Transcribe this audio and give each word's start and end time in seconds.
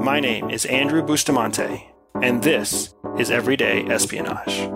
My 0.00 0.20
name 0.20 0.48
is 0.48 0.64
Andrew 0.64 1.02
Bustamante, 1.02 1.90
and 2.22 2.42
this 2.42 2.94
is 3.18 3.30
Everyday 3.30 3.84
Espionage. 3.86 4.68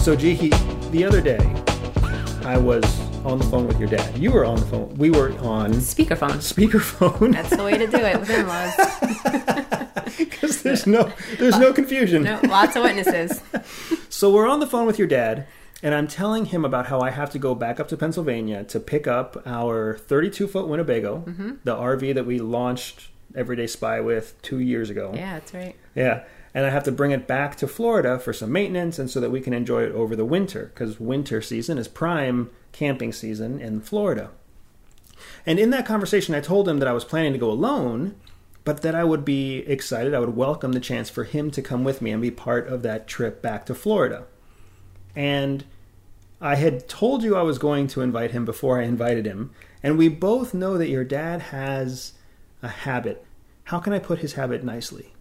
So, 0.00 0.16
Jihi, 0.16 0.90
the 0.90 1.04
other 1.04 1.20
day, 1.20 1.38
I 2.44 2.58
was 2.58 2.99
on 3.24 3.38
the 3.38 3.44
phone 3.44 3.66
with 3.66 3.78
your 3.78 3.88
dad. 3.88 4.16
You 4.16 4.30
were 4.30 4.44
on 4.44 4.56
the 4.56 4.66
phone. 4.66 4.94
We 4.96 5.10
were 5.10 5.30
on 5.40 5.72
Speakerphone. 5.74 6.38
speakerphone 6.38 7.32
That's 7.32 7.56
the 7.56 7.64
way 7.64 7.76
to 7.76 7.86
do 7.86 7.98
it 7.98 8.18
with 8.18 8.30
in-laws. 8.30 8.74
because 10.18 10.62
there's 10.62 10.86
no 10.86 11.12
there's 11.38 11.58
no 11.58 11.72
confusion. 11.72 12.22
No, 12.22 12.40
lots 12.44 12.76
of 12.76 12.82
witnesses. 12.84 13.42
So 14.12 14.30
we're 14.30 14.48
on 14.48 14.60
the 14.60 14.66
phone 14.66 14.86
with 14.86 14.98
your 14.98 15.06
dad, 15.08 15.46
and 15.82 15.94
I'm 15.94 16.06
telling 16.06 16.46
him 16.46 16.64
about 16.64 16.88
how 16.88 17.00
I 17.00 17.10
have 17.10 17.30
to 17.30 17.38
go 17.38 17.54
back 17.54 17.80
up 17.80 17.88
to 17.88 17.96
Pennsylvania 17.96 18.64
to 18.64 18.78
pick 18.80 19.06
up 19.06 19.40
our 19.46 19.96
32 19.96 20.46
foot 20.48 20.68
Winnebago, 20.68 21.24
mm-hmm. 21.26 21.50
the 21.64 21.74
RV 21.74 22.14
that 22.16 22.26
we 22.26 22.38
launched 22.38 23.08
Everyday 23.34 23.66
Spy 23.66 24.00
with 24.00 24.40
two 24.42 24.58
years 24.58 24.90
ago. 24.90 25.12
Yeah, 25.14 25.34
that's 25.34 25.54
right. 25.54 25.76
Yeah. 25.94 26.24
And 26.52 26.66
I 26.66 26.70
have 26.70 26.84
to 26.84 26.92
bring 26.92 27.12
it 27.12 27.26
back 27.26 27.56
to 27.56 27.68
Florida 27.68 28.18
for 28.18 28.32
some 28.32 28.50
maintenance 28.50 28.98
and 28.98 29.08
so 29.08 29.20
that 29.20 29.30
we 29.30 29.40
can 29.40 29.52
enjoy 29.52 29.84
it 29.84 29.92
over 29.92 30.16
the 30.16 30.24
winter 30.24 30.72
because 30.74 30.98
winter 30.98 31.40
season 31.40 31.78
is 31.78 31.86
prime 31.86 32.50
camping 32.72 33.12
season 33.12 33.60
in 33.60 33.80
Florida. 33.80 34.30
And 35.46 35.58
in 35.58 35.70
that 35.70 35.86
conversation, 35.86 36.34
I 36.34 36.40
told 36.40 36.68
him 36.68 36.78
that 36.78 36.88
I 36.88 36.92
was 36.92 37.04
planning 37.04 37.32
to 37.32 37.38
go 37.38 37.50
alone, 37.50 38.16
but 38.64 38.82
that 38.82 38.94
I 38.94 39.04
would 39.04 39.24
be 39.24 39.58
excited. 39.58 40.14
I 40.14 40.18
would 40.18 40.36
welcome 40.36 40.72
the 40.72 40.80
chance 40.80 41.08
for 41.08 41.24
him 41.24 41.50
to 41.52 41.62
come 41.62 41.84
with 41.84 42.02
me 42.02 42.10
and 42.10 42.20
be 42.20 42.30
part 42.30 42.68
of 42.68 42.82
that 42.82 43.06
trip 43.06 43.40
back 43.40 43.66
to 43.66 43.74
Florida. 43.74 44.24
And 45.14 45.64
I 46.40 46.56
had 46.56 46.88
told 46.88 47.22
you 47.22 47.36
I 47.36 47.42
was 47.42 47.58
going 47.58 47.86
to 47.88 48.00
invite 48.00 48.30
him 48.30 48.44
before 48.44 48.80
I 48.80 48.84
invited 48.84 49.26
him. 49.26 49.50
And 49.82 49.98
we 49.98 50.08
both 50.08 50.54
know 50.54 50.78
that 50.78 50.88
your 50.88 51.04
dad 51.04 51.42
has 51.42 52.14
a 52.62 52.68
habit. 52.68 53.24
How 53.64 53.78
can 53.78 53.92
I 53.92 53.98
put 53.98 54.18
his 54.18 54.34
habit 54.34 54.64
nicely? 54.64 55.12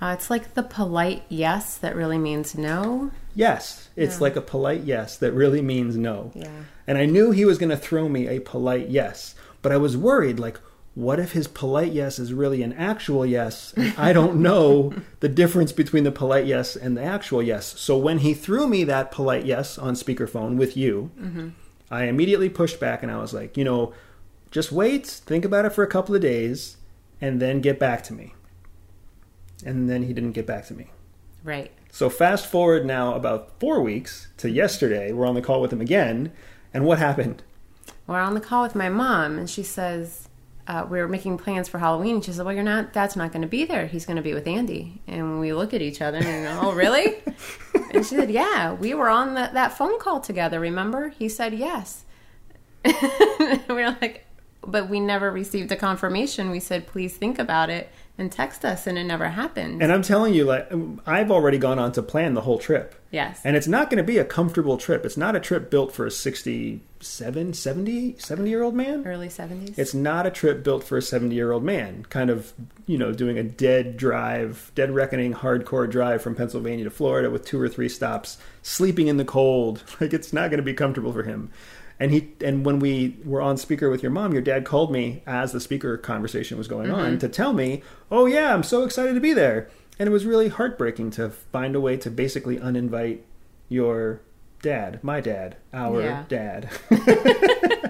Uh, 0.00 0.14
it's 0.16 0.28
like 0.28 0.54
the 0.54 0.62
polite 0.62 1.22
yes 1.28 1.76
that 1.78 1.96
really 1.96 2.18
means 2.18 2.54
no. 2.54 3.10
Yes, 3.34 3.88
it's 3.96 4.16
Yeah. 4.16 4.20
like 4.22 4.36
a 4.36 4.40
polite 4.42 4.82
yes 4.84 5.16
that 5.18 5.32
really 5.32 5.62
means 5.62 5.96
no. 5.96 6.32
Yeah. 6.34 6.50
And 6.86 6.98
I 6.98 7.06
knew 7.06 7.30
he 7.30 7.44
was 7.44 7.58
going 7.58 7.70
to 7.70 7.76
throw 7.76 8.08
me 8.08 8.28
a 8.28 8.40
polite 8.40 8.88
yes, 8.90 9.34
but 9.62 9.72
I 9.72 9.76
was 9.78 9.96
worried 9.96 10.38
like 10.38 10.60
what 10.94 11.20
if 11.20 11.32
his 11.32 11.46
polite 11.46 11.92
yes 11.92 12.18
is 12.18 12.32
really 12.32 12.62
an 12.62 12.72
actual 12.72 13.26
yes? 13.26 13.74
I 13.98 14.14
don't 14.14 14.36
know 14.48 14.94
the 15.20 15.28
difference 15.28 15.70
between 15.72 16.04
the 16.04 16.12
polite 16.12 16.46
yes 16.46 16.74
and 16.76 16.96
the 16.96 17.02
actual 17.02 17.42
yes. 17.42 17.78
So 17.78 17.98
when 17.98 18.18
he 18.18 18.32
threw 18.32 18.66
me 18.66 18.84
that 18.84 19.10
polite 19.12 19.44
yes 19.44 19.76
on 19.76 19.94
speakerphone 19.94 20.56
with 20.56 20.74
you, 20.76 21.10
I 21.90 22.04
immediately 22.04 22.48
pushed 22.48 22.80
back 22.80 23.02
and 23.02 23.12
I 23.12 23.18
was 23.20 23.34
like, 23.34 23.58
you 23.58 23.64
know, 23.64 23.92
just 24.50 24.72
wait, 24.72 25.06
think 25.06 25.44
about 25.44 25.66
it 25.66 25.72
for 25.74 25.84
a 25.84 25.86
couple 25.86 26.14
of 26.14 26.22
days, 26.22 26.78
and 27.20 27.40
then 27.40 27.60
get 27.60 27.78
back 27.78 28.02
to 28.04 28.14
me. 28.14 28.32
And 29.64 29.88
then 29.88 30.02
he 30.02 30.12
didn't 30.12 30.32
get 30.32 30.46
back 30.46 30.66
to 30.66 30.74
me. 30.74 30.90
Right. 31.42 31.70
So 31.90 32.10
fast 32.10 32.46
forward 32.46 32.84
now 32.84 33.14
about 33.14 33.58
four 33.60 33.80
weeks 33.80 34.28
to 34.38 34.50
yesterday. 34.50 35.12
We're 35.12 35.26
on 35.26 35.34
the 35.34 35.42
call 35.42 35.60
with 35.60 35.72
him 35.72 35.80
again, 35.80 36.32
and 36.74 36.84
what 36.84 36.98
happened? 36.98 37.42
We're 38.06 38.20
on 38.20 38.34
the 38.34 38.40
call 38.40 38.62
with 38.62 38.74
my 38.74 38.88
mom, 38.88 39.38
and 39.38 39.48
she 39.48 39.62
says 39.62 40.28
uh, 40.68 40.86
we 40.90 40.98
were 40.98 41.08
making 41.08 41.38
plans 41.38 41.68
for 41.68 41.78
Halloween. 41.78 42.20
She 42.20 42.32
said, 42.32 42.44
"Well, 42.44 42.54
you're 42.54 42.64
not. 42.64 42.92
That's 42.92 43.16
not 43.16 43.32
going 43.32 43.42
to 43.42 43.48
be 43.48 43.64
there. 43.64 43.86
He's 43.86 44.04
going 44.04 44.16
to 44.16 44.22
be 44.22 44.34
with 44.34 44.46
Andy." 44.46 45.00
And 45.06 45.40
we 45.40 45.52
look 45.52 45.72
at 45.72 45.80
each 45.80 46.02
other 46.02 46.18
and, 46.18 46.44
go, 46.44 46.68
"Oh, 46.68 46.72
really?" 46.72 47.22
and 47.92 48.04
she 48.04 48.16
said, 48.16 48.30
"Yeah, 48.30 48.72
we 48.72 48.92
were 48.92 49.08
on 49.08 49.34
that 49.34 49.54
that 49.54 49.78
phone 49.78 49.98
call 50.00 50.20
together. 50.20 50.58
Remember?" 50.58 51.10
He 51.10 51.28
said, 51.28 51.54
"Yes." 51.54 52.04
we 52.84 52.94
were 53.68 53.96
like, 54.00 54.26
but 54.64 54.88
we 54.88 55.00
never 55.00 55.30
received 55.30 55.72
a 55.72 55.76
confirmation. 55.76 56.50
We 56.50 56.60
said, 56.60 56.86
"Please 56.86 57.16
think 57.16 57.38
about 57.38 57.70
it 57.70 57.88
and 58.18 58.30
text 58.30 58.64
us," 58.64 58.86
and 58.86 58.98
it 58.98 59.04
never 59.04 59.28
happened. 59.28 59.82
And 59.82 59.92
I'm 59.92 60.02
telling 60.02 60.34
you, 60.34 60.44
like 60.44 60.70
I've 61.06 61.30
already 61.30 61.58
gone 61.58 61.78
on 61.78 61.92
to 61.92 62.02
plan 62.02 62.34
the 62.34 62.42
whole 62.42 62.58
trip, 62.58 62.94
yes. 63.10 63.40
and 63.44 63.56
it's 63.56 63.66
not 63.66 63.90
going 63.90 63.98
to 63.98 64.04
be 64.04 64.18
a 64.18 64.24
comfortable 64.24 64.76
trip. 64.76 65.04
It's 65.04 65.16
not 65.16 65.36
a 65.36 65.40
trip 65.40 65.70
built 65.70 65.92
for 65.92 66.06
a 66.06 66.10
67, 66.10 67.52
70, 67.54 68.16
70 68.18 68.50
year 68.50 68.62
old 68.62 68.74
man. 68.74 69.06
Early 69.06 69.28
seventies. 69.28 69.78
It's 69.78 69.94
not 69.94 70.26
a 70.26 70.30
trip 70.30 70.62
built 70.62 70.84
for 70.84 70.96
a 70.98 71.02
70 71.02 71.34
year 71.34 71.52
old 71.52 71.64
man, 71.64 72.06
kind 72.10 72.30
of, 72.30 72.52
you 72.86 72.98
know, 72.98 73.12
doing 73.12 73.38
a 73.38 73.42
dead 73.42 73.96
drive, 73.96 74.72
dead 74.74 74.94
reckoning, 74.94 75.34
hardcore 75.34 75.90
drive 75.90 76.22
from 76.22 76.34
Pennsylvania 76.34 76.84
to 76.84 76.90
Florida 76.90 77.30
with 77.30 77.44
two 77.44 77.60
or 77.60 77.68
three 77.68 77.88
stops, 77.88 78.38
sleeping 78.62 79.08
in 79.08 79.16
the 79.16 79.24
cold. 79.24 79.82
Like, 80.00 80.12
it's 80.12 80.32
not 80.32 80.50
going 80.50 80.58
to 80.58 80.62
be 80.62 80.74
comfortable 80.74 81.12
for 81.12 81.22
him. 81.22 81.50
And 81.98 82.10
he, 82.12 82.28
and 82.42 82.64
when 82.66 82.78
we 82.78 83.16
were 83.24 83.40
on 83.40 83.56
speaker 83.56 83.88
with 83.88 84.02
your 84.02 84.12
mom, 84.12 84.32
your 84.32 84.42
dad 84.42 84.64
called 84.64 84.92
me 84.92 85.22
as 85.26 85.52
the 85.52 85.60
speaker 85.60 85.96
conversation 85.96 86.58
was 86.58 86.68
going 86.68 86.90
on 86.90 87.10
mm-hmm. 87.10 87.18
to 87.18 87.28
tell 87.28 87.52
me, 87.52 87.82
oh, 88.10 88.26
yeah, 88.26 88.52
I'm 88.52 88.62
so 88.62 88.82
excited 88.84 89.14
to 89.14 89.20
be 89.20 89.32
there. 89.32 89.68
And 89.98 90.06
it 90.06 90.12
was 90.12 90.26
really 90.26 90.48
heartbreaking 90.48 91.12
to 91.12 91.30
find 91.30 91.74
a 91.74 91.80
way 91.80 91.96
to 91.96 92.10
basically 92.10 92.58
uninvite 92.58 93.20
your 93.70 94.20
dad, 94.60 95.02
my 95.02 95.20
dad, 95.22 95.56
our 95.72 96.02
Yeah. 96.02 96.24
dad. 96.28 96.70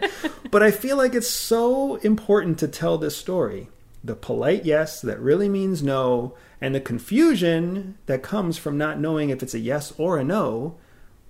But 0.56 0.62
I 0.62 0.70
feel 0.70 0.96
like 0.96 1.14
it's 1.14 1.28
so 1.28 1.96
important 1.96 2.58
to 2.60 2.68
tell 2.68 2.96
this 2.98 3.14
story. 3.14 3.68
The 4.02 4.14
polite 4.14 4.64
yes 4.64 5.02
that 5.02 5.20
really 5.20 5.50
means 5.50 5.82
no, 5.82 6.34
and 6.62 6.74
the 6.74 6.80
confusion 6.80 7.98
that 8.06 8.22
comes 8.22 8.56
from 8.56 8.78
not 8.78 8.98
knowing 8.98 9.30
if 9.30 9.42
it's 9.42 9.52
a 9.52 9.58
yes 9.58 9.92
or 9.98 10.16
a 10.16 10.24
no 10.24 10.76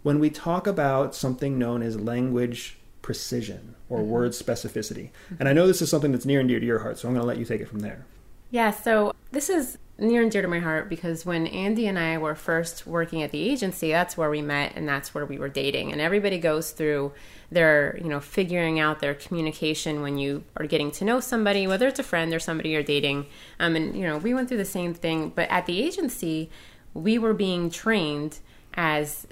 when 0.07 0.21
we 0.21 0.31
talk 0.31 0.69
about 0.69 1.17
something 1.17 1.59
known 1.59 1.83
as 1.83 1.99
language 1.99 2.79
precision 3.03 3.75
or 3.89 4.05
word 4.05 4.31
specificity. 4.31 5.11
And 5.41 5.49
I 5.49 5.53
know 5.53 5.67
this 5.67 5.83
is 5.83 5.91
something 5.91 6.13
that's 6.13 6.25
near 6.25 6.39
and 6.39 6.49
dear 6.49 6.61
to 6.61 6.65
your 6.65 6.79
heart, 6.79 6.97
so 6.97 7.09
I'm 7.09 7.15
going 7.15 7.25
to 7.25 7.27
let 7.27 7.39
you 7.39 7.45
take 7.45 7.61
it 7.61 7.67
from 7.67 7.81
there. 7.81 8.07
Yeah, 8.53 8.71
so 8.71 9.13
this 9.33 9.51
is 9.51 9.79
near 9.99 10.23
and 10.23 10.31
dear 10.31 10.43
to 10.43 10.47
my 10.47 10.61
heart 10.61 10.89
because 10.89 11.27
when 11.27 11.49
Andy 11.49 11.89
and 11.89 11.99
I 11.99 12.19
were 12.19 12.37
first 12.37 12.87
working 12.87 13.25
at 13.25 13.33
the 13.33 13.51
agency, 13.51 13.91
that's 13.91 14.17
where 14.17 14.31
we 14.31 14.43
met 14.43 14.75
and 14.77 14.89
that's 14.89 15.13
where 15.13 15.27
we 15.27 15.39
were 15.39 15.49
dating. 15.49 15.91
And 15.91 16.01
everybody 16.01 16.39
goes 16.39 16.71
through 16.71 17.11
their, 17.51 17.99
you 18.01 18.09
know, 18.09 18.21
figuring 18.21 18.79
out 18.79 19.01
their 19.01 19.15
communication 19.15 20.03
when 20.03 20.19
you 20.19 20.45
are 20.57 20.67
getting 20.67 20.93
to 20.93 21.05
know 21.05 21.19
somebody, 21.19 21.67
whether 21.67 21.89
it's 21.89 21.99
a 21.99 22.05
friend 22.05 22.33
or 22.33 22.39
somebody 22.39 22.69
you're 22.69 22.85
dating. 22.85 23.27
Um, 23.59 23.75
and, 23.75 23.97
you 23.97 24.05
know, 24.05 24.19
we 24.19 24.35
went 24.35 24.47
through 24.47 24.59
the 24.59 24.65
same 24.65 24.95
thing. 24.95 25.31
But 25.31 25.51
at 25.51 25.67
the 25.67 25.83
agency, 25.83 26.49
we 26.95 27.19
were 27.19 27.35
being 27.35 27.71
trained 27.71 28.39
as, 28.75 29.27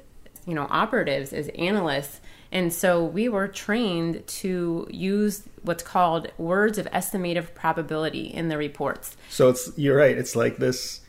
you 0.47 0.55
know, 0.55 0.67
operatives, 0.71 1.33
as 1.33 1.49
analysts. 1.51 2.21
And 2.53 2.73
so 2.73 3.05
we 3.05 3.29
were 3.29 3.49
trained 3.49 4.27
to 4.27 4.87
use 4.91 5.43
what's 5.63 5.83
called 5.83 6.31
words 6.39 6.79
of 6.79 6.87
estimative 6.93 7.53
probability 7.55 8.27
in 8.27 8.49
the 8.49 8.57
reports. 8.57 9.17
So 9.29 9.49
it's 9.49 9.73
you're 9.77 9.97
right, 9.97 10.17
it's 10.17 10.37
like 10.37 10.59
this 10.59 11.01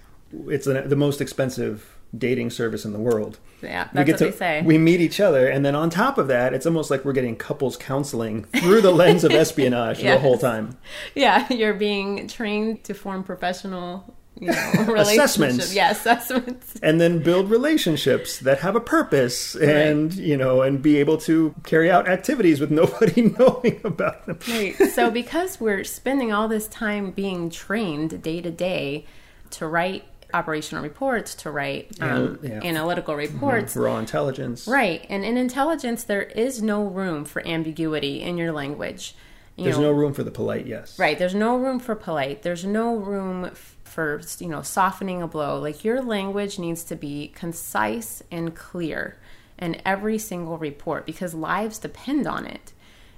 it's 0.48 0.66
the, 0.66 0.82
the 0.82 0.96
most 0.96 1.22
expensive 1.22 1.92
dating 2.18 2.50
service 2.50 2.86
in 2.86 2.94
the 2.94 3.00
world. 3.00 3.38
Yeah, 3.62 3.90
we 3.94 3.98
that's 3.98 4.06
get 4.06 4.14
what 4.14 4.18
to 4.20 4.26
they 4.26 4.38
say. 4.38 4.62
we 4.64 4.78
meet 4.78 5.02
each 5.02 5.20
other 5.20 5.48
and 5.48 5.66
then 5.66 5.76
on 5.76 5.90
top 5.90 6.18
of 6.18 6.28
that 6.28 6.54
it's 6.54 6.66
almost 6.66 6.92
like 6.92 7.04
we're 7.04 7.14
getting 7.14 7.36
couples 7.36 7.78
counseling 7.78 8.44
through 8.44 8.82
the 8.82 8.92
lens 8.92 9.24
of 9.24 9.32
espionage 9.44 10.02
the 10.02 10.20
whole 10.20 10.38
time 10.38 10.78
yeah, 11.16 11.48
you're 11.52 11.74
being 11.74 12.28
trained 12.28 12.84
to 12.84 12.94
form 12.94 13.24
professional, 13.24 14.15
you 14.40 14.48
know. 14.52 14.96
Assessments. 14.98 15.74
Yeah, 15.74 15.92
assessments. 15.92 16.76
and 16.84 17.00
then 17.00 17.20
build 17.24 17.50
relationships 17.50 18.40
that 18.40 18.60
have 18.60 18.76
a 18.76 18.80
purpose 18.82 19.56
and 19.56 20.14
you 20.14 20.36
know 20.38 20.62
and 20.62 20.82
be 20.82 20.98
able 20.98 21.18
to 21.20 21.56
carry 21.64 21.90
out 21.90 22.08
activities 22.08 22.60
with 22.60 22.72
nobody 22.82 23.34
knowing 23.38 23.80
about 23.84 24.26
them 24.26 24.40
Right. 24.48 24.76
So 24.94 25.10
because 25.10 25.60
we're 25.60 25.84
spending 25.84 26.32
all 26.34 26.48
this 26.48 26.68
time 26.68 27.12
being 27.12 27.50
trained 27.50 28.22
day 28.22 28.42
to 28.42 28.52
day 28.52 29.06
to 29.52 29.68
write 29.68 30.04
operational 30.34 30.84
reports, 30.84 31.34
to 31.36 31.50
write 31.52 31.96
um, 32.02 32.10
Anal- 32.10 32.38
yeah. 32.46 32.60
analytical 32.68 33.16
reports, 33.16 33.76
raw 33.76 33.98
intelligence 33.98 34.68
Right. 34.68 35.06
And 35.10 35.24
in 35.24 35.38
intelligence, 35.38 36.04
there 36.04 36.24
is 36.24 36.62
no 36.62 36.84
room 36.84 37.24
for 37.26 37.46
ambiguity 37.48 38.22
in 38.22 38.38
your 38.38 38.52
language. 38.52 39.16
You 39.56 39.64
there's 39.66 39.78
know, 39.78 39.84
no 39.84 39.92
room 39.92 40.14
for 40.14 40.24
the 40.24 40.32
polite 40.32 40.66
yes 40.66 41.00
Right. 41.00 41.18
There's 41.18 41.36
no 41.36 41.56
room 41.56 41.80
for 41.80 41.96
polite. 41.96 42.42
There's 42.42 42.66
no 42.66 42.96
room 42.98 43.52
for, 43.96 44.22
you 44.40 44.50
know, 44.50 44.62
softening 44.62 45.22
a 45.22 45.28
blow. 45.28 45.58
Like 45.58 45.86
your 45.86 46.02
language 46.02 46.60
needs 46.60 46.84
to 46.84 46.98
be 46.98 47.30
concise 47.30 48.22
and 48.30 48.54
clear 48.54 49.18
in 49.58 49.82
every 49.86 50.18
single 50.18 50.58
report 50.58 51.06
because 51.06 51.34
lives 51.34 51.80
depend 51.80 52.28
on 52.28 52.46
it. 52.46 52.74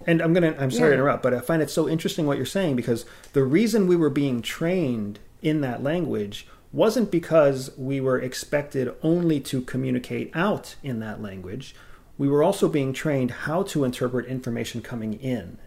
And 0.05 0.21
I'm 0.21 0.33
gonna 0.33 0.55
I'm 0.59 0.69
sorry 0.69 0.91
to 0.91 0.93
interrupt, 0.93 1.23
but 1.23 1.33
I 1.33 1.39
find 1.39 1.63
it 1.63 1.71
so 1.71 1.89
interesting 1.89 2.27
what 2.27 2.37
you're 2.37 2.45
saying 2.45 2.75
because 2.75 3.05
the 3.33 3.43
reason 3.43 3.87
we 3.87 3.95
were 3.95 4.11
being 4.11 4.43
trained 4.43 5.17
in 5.41 5.61
that 5.61 5.81
language 5.81 6.47
wasn't 6.71 7.09
because 7.09 7.75
we 7.75 7.99
were 7.99 8.19
expected 8.19 8.93
only 9.01 9.39
to 9.39 9.61
communicate 9.61 10.29
out 10.35 10.75
in 10.83 10.99
that 10.99 11.23
language. 11.23 11.73
We 12.19 12.29
were 12.29 12.43
also 12.43 12.69
being 12.69 12.93
trained 12.93 13.31
how 13.31 13.63
to 13.63 13.83
interpret 13.83 14.27
information 14.27 14.83
coming 14.83 15.15
in. 15.15 15.57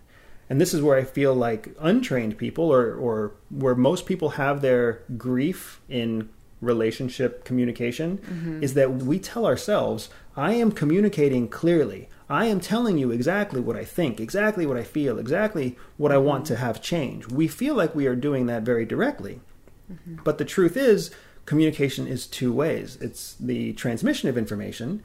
And 0.50 0.60
this 0.60 0.74
is 0.74 0.82
where 0.82 0.98
I 0.98 1.04
feel 1.04 1.32
like 1.32 1.68
untrained 1.80 2.36
people, 2.36 2.64
or, 2.64 2.92
or 2.92 3.32
where 3.50 3.76
most 3.76 4.04
people 4.04 4.30
have 4.30 4.60
their 4.60 5.02
grief 5.16 5.80
in 5.88 6.28
relationship 6.60 7.44
communication, 7.44 8.18
mm-hmm. 8.18 8.62
is 8.62 8.74
that 8.74 8.92
we 8.92 9.18
tell 9.18 9.46
ourselves, 9.46 10.10
I 10.36 10.52
am 10.54 10.72
communicating 10.72 11.48
clearly. 11.48 12.08
I 12.28 12.46
am 12.46 12.60
telling 12.60 12.98
you 12.98 13.10
exactly 13.10 13.60
what 13.60 13.76
I 13.76 13.84
think, 13.84 14.20
exactly 14.20 14.66
what 14.66 14.76
I 14.76 14.84
feel, 14.84 15.18
exactly 15.18 15.78
what 15.96 16.12
I 16.12 16.16
mm-hmm. 16.16 16.26
want 16.26 16.46
to 16.46 16.56
have 16.56 16.82
change. 16.82 17.28
We 17.28 17.48
feel 17.48 17.74
like 17.74 17.94
we 17.94 18.06
are 18.06 18.16
doing 18.16 18.46
that 18.46 18.62
very 18.62 18.84
directly. 18.84 19.40
Mm-hmm. 19.90 20.16
But 20.24 20.38
the 20.38 20.44
truth 20.44 20.76
is, 20.76 21.10
communication 21.46 22.06
is 22.06 22.26
two 22.26 22.52
ways 22.52 22.98
it's 23.00 23.34
the 23.34 23.72
transmission 23.72 24.28
of 24.28 24.36
information, 24.36 25.02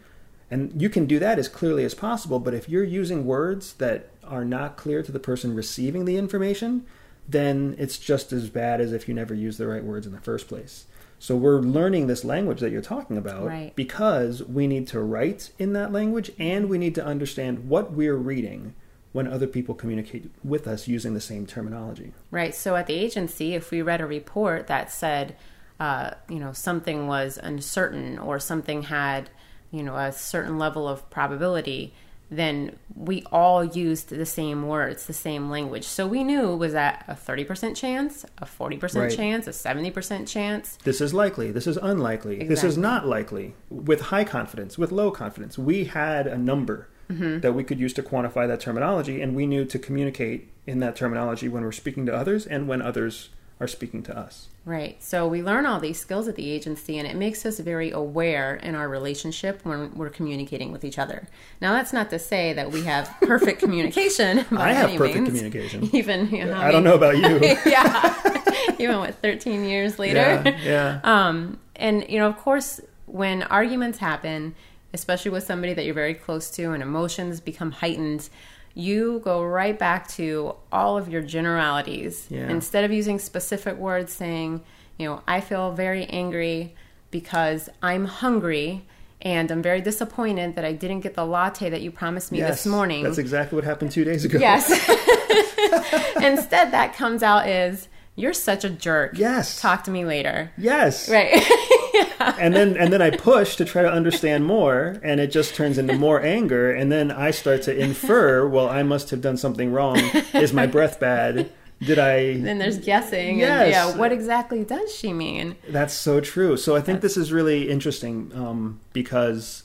and 0.52 0.80
you 0.82 0.90
can 0.90 1.06
do 1.06 1.20
that 1.20 1.40
as 1.40 1.48
clearly 1.48 1.84
as 1.84 1.94
possible. 1.94 2.40
But 2.40 2.54
if 2.54 2.70
you're 2.70 2.84
using 2.84 3.26
words 3.26 3.74
that 3.74 4.10
are 4.24 4.46
not 4.46 4.78
clear 4.78 5.02
to 5.04 5.12
the 5.12 5.20
person 5.20 5.56
receiving 5.56 6.06
the 6.06 6.18
information, 6.18 6.86
then 7.28 7.76
it's 7.78 7.98
just 7.98 8.32
as 8.32 8.50
bad 8.50 8.80
as 8.82 8.94
if 8.94 9.08
you 9.08 9.14
never 9.14 9.34
used 9.34 9.58
the 9.58 9.68
right 9.68 9.84
words 9.84 10.06
in 10.06 10.14
the 10.14 10.20
first 10.22 10.48
place. 10.48 10.86
So 11.18 11.36
we're 11.36 11.60
learning 11.62 12.08
this 12.08 12.24
language 12.24 12.60
that 12.60 12.72
you're 12.72 12.82
talking 12.82 13.18
about 13.18 13.46
Right. 13.46 13.76
because 13.76 14.44
we 14.44 14.68
need 14.68 14.88
to 14.90 15.00
write 15.00 15.52
in 15.58 15.74
that 15.74 15.92
language 15.92 16.32
and 16.38 16.70
we 16.70 16.78
need 16.78 16.94
to 16.96 17.06
understand 17.06 17.70
what 17.70 17.94
we're 17.94 18.16
reading 18.18 18.76
when 19.14 19.28
other 19.28 19.48
people 19.48 19.74
communicate 19.74 20.30
with 20.44 20.68
us 20.68 20.88
using 20.90 21.14
the 21.14 21.22
same 21.22 21.48
terminology. 21.48 22.12
Right. 22.32 22.54
So 22.54 22.76
at 22.76 22.86
the 22.86 22.96
agency, 22.96 23.56
if 23.56 23.72
we 23.72 23.82
read 23.82 24.02
a 24.02 24.06
report 24.06 24.68
that 24.68 24.92
said, 24.92 25.38
uh, 25.80 26.12
you 26.30 26.38
know, 26.38 26.52
something 26.52 27.08
was 27.08 27.40
uncertain 27.42 28.20
or 28.20 28.40
something 28.40 28.84
had, 28.84 29.30
you 29.72 29.84
know, 29.84 29.96
a 29.96 30.12
certain 30.12 30.58
level 30.58 30.88
of 30.88 31.10
probability, 31.10 31.94
then 32.32 32.76
we 32.96 33.24
all 33.32 33.64
used 33.64 34.10
the 34.10 34.26
same 34.26 34.68
words, 34.68 35.06
the 35.06 35.14
same 35.14 35.50
language. 35.50 35.84
So 35.84 36.08
we 36.08 36.24
knew 36.24 36.56
was 36.56 36.74
at 36.74 37.06
a 37.08 37.14
30% 37.14 37.76
chance, 37.76 38.26
a 38.40 38.46
40% 38.46 39.02
Right. 39.02 39.16
chance, 39.16 39.46
a 39.48 39.52
70% 39.54 40.28
chance. 40.28 40.78
This 40.84 41.02
is 41.02 41.14
likely. 41.14 41.52
This 41.52 41.68
is 41.68 41.78
unlikely. 41.78 42.44
This 42.48 42.64
is 42.64 42.78
not 42.78 43.06
likely. 43.06 43.54
With 43.70 44.02
high 44.02 44.24
confidence, 44.24 44.78
with 44.78 44.92
low 44.92 45.12
confidence. 45.12 45.58
We 45.58 45.86
had 45.86 46.26
a 46.28 46.38
number 46.38 46.88
Mm-hmm. 47.08 47.42
that 47.42 47.54
we 47.54 47.64
could 47.64 47.80
use 47.80 47.94
to 47.94 48.02
quantify 48.02 48.48
that 48.48 48.60
terminology, 48.60 49.22
and 49.22 49.36
we 49.36 49.46
knew 49.46 49.64
to 49.66 49.78
communicate 49.78 50.50
in 50.66 50.80
that 50.80 50.96
terminology 50.96 51.48
when 51.48 51.62
we're 51.62 51.72
speaking 51.72 52.08
to 52.08 52.12
others 52.16 52.48
and 52.48 52.68
when 52.68 52.82
others 52.82 53.30
are 53.60 53.68
speaking 53.68 54.04
to 54.04 54.18
us. 54.18 54.50
Right. 54.66 55.02
So 55.02 55.28
we 55.28 55.44
learn 55.44 55.68
all 55.68 55.80
these 55.80 56.00
skills 56.00 56.28
at 56.28 56.36
the 56.36 56.50
agency, 56.50 56.98
and 56.98 57.08
it 57.08 57.16
makes 57.16 57.46
us 57.46 57.60
very 57.60 57.92
aware 57.92 58.56
in 58.56 58.74
our 58.74 58.90
relationship 58.90 59.64
when 59.64 59.94
we're 59.96 60.10
communicating 60.10 60.72
with 60.72 60.84
each 60.84 60.98
other. 60.98 61.28
Now, 61.62 61.74
that's 61.74 61.94
not 61.94 62.10
to 62.10 62.18
say 62.18 62.52
that 62.54 62.72
we 62.72 62.82
have 62.84 63.16
perfect 63.22 63.60
communication. 63.60 64.40
I 64.52 64.74
have 64.74 64.90
perfect 64.98 65.16
means. 65.16 65.30
communication. 65.30 65.90
Even 65.96 66.30
you 66.32 66.46
know, 66.46 66.58
I 66.58 66.72
don't 66.72 66.84
know 66.84 66.96
about 66.96 67.18
you. 67.18 67.40
yeah. 67.66 68.76
Even 68.80 68.98
what 68.98 69.16
13 69.22 69.66
years 69.66 70.00
later. 70.00 70.42
yeah, 70.44 70.60
yeah. 70.64 71.00
Um, 71.04 71.60
and 71.76 72.04
you 72.10 72.18
know, 72.18 72.28
of 72.28 72.38
course, 72.38 72.82
when 73.06 73.44
arguments 73.44 74.00
happen, 74.00 74.56
especially 74.94 75.30
with 75.30 75.44
somebody 75.44 75.76
that 75.76 75.86
you're 75.86 75.94
very 75.94 76.16
close 76.16 76.50
to, 76.52 76.72
and 76.72 76.82
emotions 76.82 77.40
become 77.40 77.72
heightened, 77.72 78.30
you 78.76 79.22
go 79.24 79.42
right 79.44 79.80
back 79.80 80.08
to 80.10 80.54
all 80.72 80.98
of 80.98 81.08
your 81.10 81.22
generalities 81.22 82.28
Yeah. 82.30 82.50
instead 82.50 82.84
of 82.84 82.92
using 82.92 83.18
specific 83.20 83.78
words. 83.78 84.12
Saying, 84.14 84.62
you 84.98 85.08
know, 85.08 85.22
I 85.28 85.40
feel 85.42 85.72
very 85.72 86.06
angry 86.06 86.76
because 87.10 87.70
I'm 87.82 88.06
hungry. 88.06 88.86
And 89.22 89.50
I'm 89.50 89.64
very 89.64 89.82
disappointed 89.82 90.56
that 90.56 90.66
I 90.66 90.74
didn't 90.74 91.00
get 91.00 91.16
the 91.16 91.26
latte 91.26 91.70
that 91.72 91.82
you 91.82 91.90
promised 91.90 92.32
me 92.32 92.38
Yes, 92.40 92.50
this 92.64 92.66
morning. 92.68 93.04
That's 93.04 93.18
exactly 93.18 93.56
what 93.56 93.64
happened 93.64 93.92
two 93.92 94.04
days 94.04 94.24
ago. 94.24 94.38
Yes. 94.38 94.70
Instead, 96.22 96.72
that 96.72 96.94
comes 96.96 97.24
out 97.24 97.48
is, 97.48 97.88
you're 98.16 98.34
such 98.34 98.64
a 98.64 98.70
jerk. 98.70 99.18
Yes. 99.18 99.60
Talk 99.60 99.84
to 99.86 99.92
me 99.92 100.06
later. 100.06 100.52
Yes. 100.58 101.10
Right. 101.10 101.34
and 102.20 102.54
then 102.56 102.78
and 102.78 102.92
then 102.92 103.02
I 103.02 103.10
push 103.10 103.56
to 103.58 103.66
try 103.66 103.82
to 103.82 103.92
understand 103.92 104.46
more, 104.46 105.00
and 105.04 105.20
it 105.20 105.32
just 105.32 105.56
turns 105.56 105.78
into 105.78 105.98
more 105.98 106.22
anger. 106.22 106.72
And 106.72 106.92
then 106.92 107.12
I 107.12 107.32
start 107.32 107.62
to 107.64 107.78
infer, 107.78 108.48
well, 108.48 108.70
I 108.70 108.84
must 108.84 109.10
have 109.10 109.22
done 109.22 109.38
something 109.38 109.72
wrong. 109.72 109.98
Is 110.34 110.54
my 110.54 110.68
breath 110.68 111.00
bad? 111.00 111.52
Did 111.82 112.00
I? 112.00 112.38
then 112.38 112.58
there's 112.58 112.80
guessing. 112.80 113.40
Yes. 113.40 113.62
And, 113.62 113.72
yeah. 113.72 113.98
What 113.98 114.12
exactly 114.12 114.64
does 114.64 114.96
she 114.96 115.14
mean? 115.14 115.56
That's 115.68 115.94
so 115.94 116.22
true. 116.22 116.58
So 116.58 116.76
I 116.76 116.82
think 116.82 117.02
this 117.02 117.18
is 117.18 117.32
really 117.34 117.70
interesting 117.70 118.32
um, 118.34 118.80
because 118.94 119.64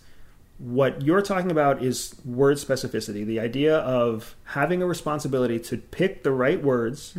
what 0.59 1.01
you're 1.03 1.23
talking 1.23 1.51
about 1.51 1.83
is 1.83 2.15
word 2.23 2.59
specificity 2.59 3.25
the 3.25 3.41
idea 3.41 3.79
of 3.79 4.37
having 4.45 4.83
a 4.83 4.87
responsibility 4.87 5.59
to 5.59 5.79
pick 5.79 6.23
the 6.23 6.33
right 6.33 6.63
words, 6.63 7.17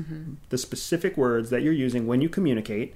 the 0.49 0.57
specific 0.59 1.17
words 1.17 1.49
that 1.49 1.63
you're 1.63 1.73
using 1.73 2.05
when 2.05 2.21
you 2.21 2.29
communicate, 2.29 2.93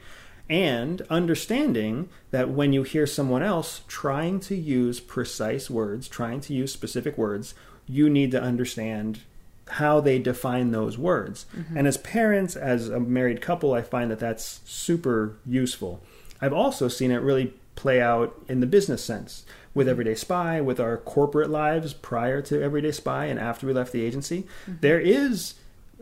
and 0.50 1.02
understanding 1.10 2.10
that 2.32 2.50
when 2.50 2.72
you 2.74 2.84
hear 2.84 3.08
someone 3.08 3.42
else 3.42 3.82
trying 3.88 4.40
to 4.42 4.56
use 4.56 5.00
precise 5.00 5.70
words, 5.70 6.08
trying 6.08 6.40
to 6.42 6.54
use 6.54 6.72
specific 6.72 7.18
words, 7.18 7.56
you 7.88 8.10
need 8.10 8.32
to 8.32 8.42
understand 8.42 9.22
how 9.68 10.00
they 10.00 10.20
define 10.20 10.72
those 10.72 10.98
words. 10.98 11.46
Mm-hmm. 11.56 11.78
And 11.78 11.88
as 11.88 11.98
parents, 11.98 12.56
as 12.56 12.90
a 12.90 13.00
married 13.00 13.42
couple, 13.42 13.74
I 13.74 13.82
find 13.82 14.12
that 14.12 14.20
that's 14.20 14.62
super 14.66 15.38
useful. 15.46 16.02
I've 16.40 16.54
also 16.54 16.88
seen 16.88 17.12
it 17.12 17.18
really 17.18 17.54
play 17.76 18.02
out 18.02 18.40
in 18.48 18.60
the 18.60 18.68
business 18.68 19.04
sense 19.04 19.46
with 19.74 19.88
mm-hmm. 19.88 19.92
Everyday 19.92 20.16
Spy, 20.16 20.62
with 20.62 20.80
our 20.80 20.98
corporate 20.98 21.50
lives 21.50 21.94
prior 21.94 22.42
to 22.44 22.62
Everyday 22.62 22.92
Spy 22.92 23.26
and 23.26 23.40
after 23.40 23.66
we 23.66 23.74
left 23.74 23.92
the 23.92 24.06
agency. 24.06 24.44
Mm-hmm. 24.44 24.76
There 24.82 25.00
is 25.00 25.56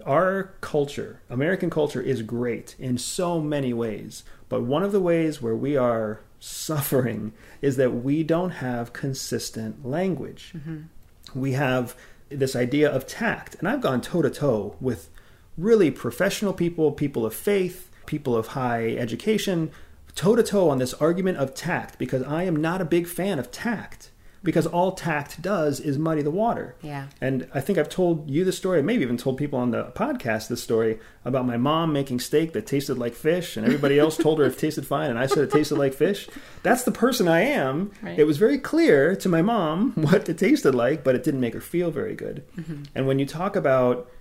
our 0.05 0.53
culture, 0.61 1.21
American 1.29 1.69
culture, 1.69 2.01
is 2.01 2.21
great 2.21 2.75
in 2.79 2.97
so 2.97 3.39
many 3.39 3.73
ways. 3.73 4.23
But 4.49 4.63
one 4.63 4.83
of 4.83 4.91
the 4.91 4.99
ways 4.99 5.41
where 5.41 5.55
we 5.55 5.77
are 5.77 6.21
suffering 6.39 7.33
is 7.61 7.77
that 7.77 7.91
we 7.91 8.23
don't 8.23 8.51
have 8.51 8.93
consistent 8.93 9.85
language. 9.85 10.53
Mm-hmm. 10.55 11.39
We 11.39 11.53
have 11.53 11.95
this 12.29 12.55
idea 12.55 12.89
of 12.89 13.07
tact. 13.07 13.55
And 13.55 13.67
I've 13.67 13.81
gone 13.81 14.01
toe 14.01 14.21
to 14.21 14.29
toe 14.29 14.75
with 14.81 15.09
really 15.57 15.91
professional 15.91 16.53
people, 16.53 16.91
people 16.91 17.25
of 17.25 17.33
faith, 17.33 17.89
people 18.05 18.35
of 18.35 18.47
high 18.47 18.89
education, 18.89 19.71
toe 20.15 20.35
to 20.35 20.43
toe 20.43 20.69
on 20.69 20.79
this 20.79 20.93
argument 20.95 21.37
of 21.37 21.53
tact 21.53 21.97
because 21.97 22.23
I 22.23 22.43
am 22.43 22.55
not 22.55 22.81
a 22.81 22.85
big 22.85 23.07
fan 23.07 23.39
of 23.39 23.51
tact. 23.51 24.09
Because 24.43 24.67
all 24.67 24.91
tact 24.91 25.41
does 25.41 25.79
is 25.79 25.97
muddy 25.97 26.21
the 26.21 26.29
water. 26.29 26.75
Yeah. 26.81 27.07
And 27.21 27.47
I 27.53 27.61
think 27.61 27.79
I've 27.79 27.87
told 27.87 28.29
you 28.29 28.43
the 28.43 28.51
story, 28.51 28.83
maybe 28.83 29.01
even 29.01 29.15
told 29.15 29.37
people 29.37 29.57
on 29.57 29.71
the 29.71 29.85
podcast 29.95 30.49
this 30.49 30.61
story 30.61 30.99
about 31.23 31.45
my 31.45 31.55
mom 31.55 31.93
making 31.93 32.19
steak 32.19 32.51
that 32.51 32.67
tasted 32.67 32.97
like 32.97 33.13
fish, 33.13 33.55
and 33.55 33.65
everybody 33.65 33.97
else 33.97 34.17
told 34.17 34.39
her 34.39 34.45
it 34.45 34.57
tasted 34.57 34.85
fine, 34.85 35.09
and 35.09 35.17
I 35.17 35.27
said 35.27 35.45
it 35.45 35.51
tasted 35.51 35.77
like 35.77 35.93
fish. 35.93 36.27
That's 36.61 36.83
the 36.83 36.91
person 36.91 37.29
I 37.29 37.41
am. 37.41 37.91
Right. 38.01 38.19
It 38.19 38.25
was 38.25 38.37
very 38.37 38.57
clear 38.57 39.15
to 39.15 39.29
my 39.29 39.41
mom 39.41 39.93
what 39.93 40.27
it 40.27 40.37
tasted 40.37 40.75
like, 40.75 41.05
but 41.05 41.15
it 41.15 41.23
didn't 41.23 41.39
make 41.39 41.53
her 41.53 41.61
feel 41.61 41.89
very 41.89 42.13
good. 42.13 42.43
Mm-hmm. 42.57 42.83
And 42.95 43.07
when 43.07 43.19
you 43.19 43.25
talk 43.25 43.55
about 43.55 44.11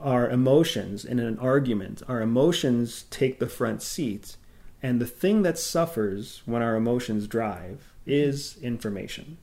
our 0.00 0.28
emotions 0.28 1.04
in 1.04 1.18
an 1.18 1.38
argument, 1.38 2.02
our 2.08 2.20
emotions 2.20 3.06
take 3.10 3.38
the 3.38 3.48
front 3.48 3.82
seat, 3.82 4.36
and 4.82 5.00
the 5.00 5.06
thing 5.06 5.42
that 5.42 5.58
suffers 5.58 6.42
when 6.44 6.60
our 6.60 6.76
emotions 6.76 7.26
drive 7.26 7.90
is 8.04 8.58
information 8.62 9.38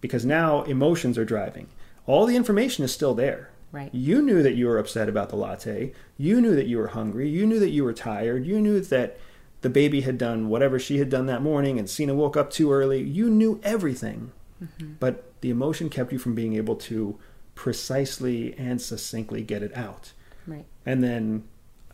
because 0.00 0.24
now 0.24 0.62
emotions 0.62 1.18
are 1.18 1.24
driving. 1.24 1.68
All 2.06 2.26
the 2.26 2.36
information 2.36 2.84
is 2.84 2.92
still 2.92 3.14
there. 3.14 3.50
Right. 3.70 3.94
You 3.94 4.22
knew 4.22 4.42
that 4.42 4.54
you 4.54 4.66
were 4.66 4.78
upset 4.78 5.08
about 5.08 5.28
the 5.28 5.36
latte. 5.36 5.92
You 6.16 6.40
knew 6.40 6.54
that 6.54 6.66
you 6.66 6.78
were 6.78 6.88
hungry. 6.88 7.28
You 7.28 7.46
knew 7.46 7.58
that 7.58 7.70
you 7.70 7.84
were 7.84 7.92
tired. 7.92 8.46
You 8.46 8.60
knew 8.60 8.80
that 8.80 9.18
the 9.60 9.68
baby 9.68 10.02
had 10.02 10.16
done 10.16 10.48
whatever 10.48 10.78
she 10.78 10.98
had 10.98 11.10
done 11.10 11.26
that 11.26 11.42
morning 11.42 11.78
and 11.78 11.90
Cena 11.90 12.14
woke 12.14 12.36
up 12.36 12.50
too 12.50 12.72
early. 12.72 13.02
You 13.02 13.28
knew 13.28 13.60
everything. 13.62 14.32
Mm-hmm. 14.62 14.94
But 15.00 15.40
the 15.40 15.50
emotion 15.50 15.90
kept 15.90 16.12
you 16.12 16.18
from 16.18 16.34
being 16.34 16.54
able 16.54 16.76
to 16.76 17.18
precisely 17.54 18.54
and 18.56 18.80
succinctly 18.80 19.42
get 19.42 19.62
it 19.62 19.76
out. 19.76 20.12
Right. 20.46 20.64
And 20.86 21.02
then 21.02 21.44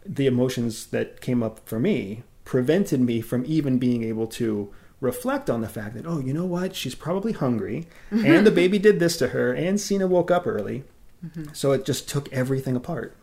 the 0.07 0.27
emotions 0.27 0.87
that 0.87 1.21
came 1.21 1.43
up 1.43 1.67
for 1.67 1.81
me 1.81 2.23
prevented 2.45 3.01
me 3.01 3.21
from 3.21 3.45
even 3.47 3.79
being 3.79 4.05
able 4.05 4.27
to 4.27 4.73
reflect 5.05 5.49
on 5.49 5.61
the 5.61 5.69
fact 5.69 5.95
that, 5.95 6.07
oh, 6.07 6.19
you 6.19 6.33
know 6.33 6.47
what? 6.47 6.75
She's 6.75 6.95
probably 6.95 7.33
hungry. 7.33 7.87
Mm-hmm. 8.11 8.27
And 8.27 8.47
the 8.47 8.51
baby 8.51 8.79
did 8.79 8.99
this 8.99 9.17
to 9.19 9.29
her. 9.29 9.53
And 9.53 9.81
Cena 9.81 10.07
woke 10.07 10.31
up 10.31 10.47
early. 10.47 10.83
Mm-hmm. 11.25 11.53
So 11.53 11.73
it 11.73 11.85
just 11.85 12.09
took 12.09 12.33
everything 12.33 12.75
apart. 12.75 13.17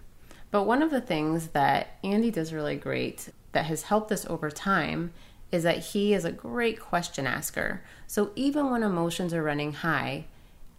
But 0.51 0.63
one 0.63 0.81
of 0.81 0.91
the 0.91 1.01
things 1.01 1.47
that 1.49 1.97
Andy 2.03 2.31
does 2.31 2.53
really 2.53 2.75
great 2.75 3.29
that 3.51 3.65
has 3.65 3.83
helped 3.83 4.11
us 4.11 4.25
over 4.27 4.49
time 4.49 5.11
is 5.51 5.63
that 5.63 5.79
he 5.79 6.13
is 6.13 6.23
a 6.23 6.31
great 6.31 6.79
question 6.79 7.27
asker. 7.27 7.81
So 8.07 8.31
even 8.35 8.69
when 8.69 8.83
emotions 8.83 9.33
are 9.33 9.43
running 9.43 9.73
high, 9.73 10.25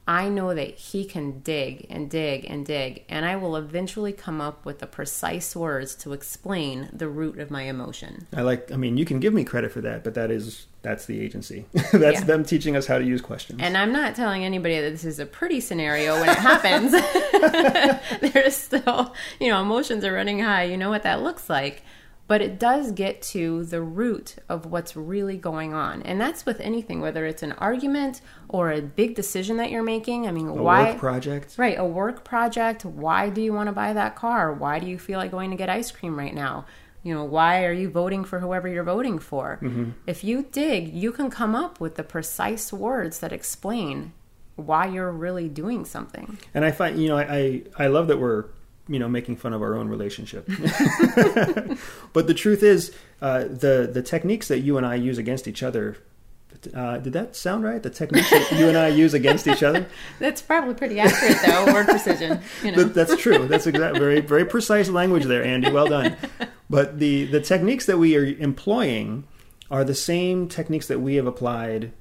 I 0.07 0.29
know 0.29 0.53
that 0.53 0.75
he 0.75 1.05
can 1.05 1.41
dig 1.41 1.87
and 1.89 2.11
dig 2.11 2.45
and 2.51 2.67
dig, 2.67 3.05
and 3.09 3.25
I 3.25 3.37
will 3.37 3.55
eventually 3.57 4.13
come 4.13 4.41
up 4.41 4.65
with 4.65 4.81
the 4.81 4.87
precise 4.89 5.55
words 5.55 5.95
to 5.97 6.13
explain 6.13 6.89
the 6.93 7.09
root 7.09 7.39
of 7.39 7.53
my 7.53 7.63
emotion. 7.63 8.27
I 8.35 8.43
like. 8.43 8.73
I 8.73 8.77
mean, 8.77 8.97
you 8.97 9.05
can 9.05 9.21
give 9.21 9.33
me 9.33 9.45
credit 9.45 9.71
for 9.71 9.81
that, 9.83 10.03
but 10.03 10.15
that 10.15 10.31
is 10.33 10.67
that's 10.83 11.07
the 11.07 11.21
agency. 11.21 11.67
that's 11.93 12.21
Yeah. 12.21 12.25
them 12.25 12.45
teaching 12.45 12.75
us 12.75 12.87
how 12.87 12.99
to 12.99 13.05
use 13.05 13.21
questions. 13.21 13.61
And 13.63 13.77
I'm 13.77 13.93
not 13.93 14.17
telling 14.17 14.45
anybody 14.45 14.81
that 14.81 14.91
this 14.91 15.05
is 15.05 15.21
a 15.21 15.27
pretty 15.27 15.61
scenario 15.61 16.19
when 16.19 16.29
it 16.31 16.37
happens. 16.39 16.91
There's 18.33 18.57
still, 18.57 19.15
you 19.41 19.49
know, 19.51 19.61
emotions 19.63 20.05
are 20.05 20.13
running 20.13 20.41
high. 20.41 20.65
You 20.65 20.77
know 20.77 20.91
what 20.91 21.05
that 21.05 21.23
looks 21.23 21.49
like. 21.49 21.83
But 22.29 22.41
it 22.41 22.59
does 22.59 22.93
get 22.93 23.21
to 23.23 23.65
the 23.65 23.83
root 23.83 24.37
of 24.49 24.67
what's 24.67 24.97
really 24.97 25.37
going 25.37 25.75
on. 25.75 26.03
And 26.03 26.21
that's 26.21 26.47
with 26.47 26.61
anything, 26.61 27.01
whether 27.01 27.27
it's 27.27 27.43
an 27.43 27.53
argument 27.53 28.21
or 28.49 28.71
a 28.71 28.81
big 28.81 29.15
decision 29.15 29.57
that 29.59 29.71
you're 29.71 29.83
making. 29.83 30.27
I 30.27 30.31
mean, 30.31 30.49
a 30.49 30.55
why? 30.55 30.93
work 30.93 30.99
project. 30.99 31.55
Right, 31.59 31.79
a 31.79 31.85
work 31.85 32.25
project. 32.25 32.85
Why 32.85 33.29
do 33.29 33.43
you 33.43 33.53
want 33.53 33.67
to 33.67 33.73
buy 33.73 33.93
that 33.93 34.17
car? 34.17 34.53
Why 34.53 34.79
do 34.79 34.87
you 34.87 34.99
feel 34.99 35.19
like 35.19 35.31
going 35.31 35.51
to 35.51 35.57
get 35.57 35.69
ice 35.69 35.91
cream 35.91 36.19
right 36.19 36.35
now? 36.35 36.65
You 37.03 37.15
know, 37.15 37.25
why 37.25 37.65
are 37.65 37.73
you 37.73 37.91
voting 37.91 38.25
for 38.25 38.39
whoever 38.39 38.69
you're 38.69 38.85
voting 38.85 39.19
for? 39.19 39.59
Mm-hmm. 39.61 39.91
If 40.07 40.23
you 40.23 40.47
dig, 40.53 40.95
you 40.95 41.11
can 41.11 41.31
come 41.31 41.55
up 41.55 41.81
with 41.81 41.97
the 41.97 42.05
precise 42.05 42.73
words 42.73 43.19
that 43.19 43.33
explain 43.33 44.13
why 44.55 44.87
you're 44.87 45.11
really 45.11 45.49
doing 45.49 45.85
something. 45.85 46.39
And 46.55 46.65
I 46.65 46.71
find, 46.71 47.03
you 47.03 47.09
know, 47.09 47.17
I, 47.17 47.23
I, 47.23 47.63
I 47.77 47.87
love 47.89 48.07
that 48.07 48.21
we're, 48.21 48.45
you 48.89 48.99
know, 48.99 49.09
making 49.09 49.37
fun 49.37 49.53
of 49.53 49.63
our 49.63 49.75
own 49.77 49.89
relationship. 49.89 50.47
but 52.13 52.27
the 52.27 52.35
truth 52.35 52.63
is, 52.63 52.93
uh, 53.21 53.45
the 53.45 53.89
the 53.93 54.03
techniques 54.03 54.49
that 54.49 54.61
you 54.61 54.77
and 54.77 54.87
I 54.87 54.97
use 54.97 55.19
against 55.19 55.47
each 55.49 55.63
other. 55.63 55.97
Uh, 56.75 56.99
did 56.99 57.15
that 57.15 57.35
sound 57.35 57.65
right? 57.65 57.83
The 57.83 57.91
techniques 57.91 58.29
that 58.31 58.53
you 58.53 58.69
and 58.69 58.77
I 58.77 58.89
use 58.89 59.15
against 59.15 59.49
each 59.49 59.63
other. 59.63 59.87
That's 60.21 60.43
probably 60.43 60.75
pretty 60.75 61.01
accurate, 61.01 61.39
though. 61.45 61.73
Word 61.73 61.87
precision. 61.87 62.41
You 62.63 62.73
know. 62.73 62.85
That- 62.85 62.95
that's 62.95 63.17
true. 63.21 63.49
That's 63.49 63.67
exact. 63.67 63.97
Very 63.99 64.21
very 64.21 64.45
precise 64.45 64.89
language 64.89 65.25
there, 65.25 65.43
Andy. 65.43 65.71
Well 65.71 65.87
done. 65.89 66.17
But 66.69 66.99
the 66.99 67.25
the 67.25 67.41
techniques 67.41 67.87
that 67.87 67.99
we 67.99 68.17
are 68.17 68.25
employing 68.25 69.25
are 69.71 69.83
the 69.85 69.95
same 69.95 70.47
techniques 70.49 70.87
that 70.89 71.01
we 71.01 71.15
have 71.15 71.27
applied 71.27 71.93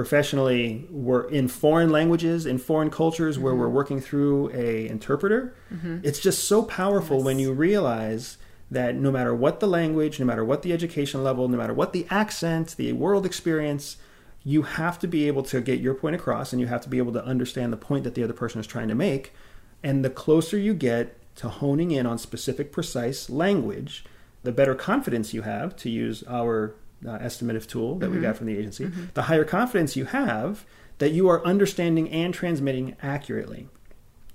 professionally 0.00 0.86
we're 0.88 1.28
in 1.28 1.46
foreign 1.46 1.90
languages 1.90 2.46
in 2.46 2.56
foreign 2.56 2.88
cultures 2.88 3.38
where 3.38 3.54
we're 3.54 3.66
mm-hmm. 3.66 3.74
working 3.74 4.00
through 4.00 4.50
a 4.54 4.88
interpreter. 4.88 5.54
Mm-hmm. 5.70 5.98
It's 6.02 6.18
just 6.18 6.44
so 6.44 6.62
powerful 6.62 7.22
when 7.22 7.38
you 7.38 7.52
realize 7.52 8.38
that 8.70 8.94
no 8.94 9.10
matter 9.10 9.34
what 9.34 9.60
the 9.60 9.66
language 9.66 10.18
no 10.18 10.24
matter 10.24 10.42
what 10.42 10.62
the 10.62 10.72
education 10.72 11.22
level 11.22 11.48
no 11.48 11.58
matter 11.58 11.74
what 11.74 11.92
the 11.92 12.06
accent 12.08 12.76
the 12.78 12.94
world 12.94 13.26
experience 13.26 13.98
you 14.42 14.62
have 14.62 14.98
to 15.00 15.06
be 15.06 15.26
able 15.26 15.42
to 15.42 15.60
get 15.60 15.80
your 15.80 15.92
point 15.92 16.16
across 16.16 16.54
and 16.54 16.62
you 16.62 16.66
have 16.66 16.80
to 16.80 16.88
be 16.88 16.96
able 16.96 17.12
to 17.12 17.22
understand 17.22 17.70
the 17.70 17.76
point 17.76 18.04
that 18.04 18.14
the 18.14 18.24
other 18.24 18.32
person 18.32 18.58
is 18.58 18.66
trying 18.66 18.88
to 18.88 18.94
make. 18.94 19.34
And 19.82 20.02
the 20.02 20.08
closer 20.08 20.56
you 20.56 20.72
get 20.72 21.14
to 21.36 21.50
honing 21.50 21.90
in 21.90 22.06
on 22.06 22.16
specific 22.16 22.72
precise 22.72 23.28
language 23.28 24.06
the 24.44 24.52
better 24.52 24.74
confidence 24.74 25.34
you 25.34 25.42
have 25.42 25.76
to 25.76 25.90
use 25.90 26.24
our 26.26 26.74
uh, 27.06 27.18
estimative 27.18 27.66
tool 27.66 27.98
that 27.98 28.10
we 28.10 28.20
got 28.20 28.36
from 28.36 28.46
the 28.46 28.56
agency, 28.56 28.90
the 29.14 29.22
higher 29.22 29.44
confidence 29.44 29.96
you 29.96 30.06
have 30.06 30.64
that 30.98 31.10
you 31.10 31.28
are 31.28 31.44
understanding 31.46 32.08
and 32.10 32.34
transmitting 32.34 32.96
accurately. 33.02 33.68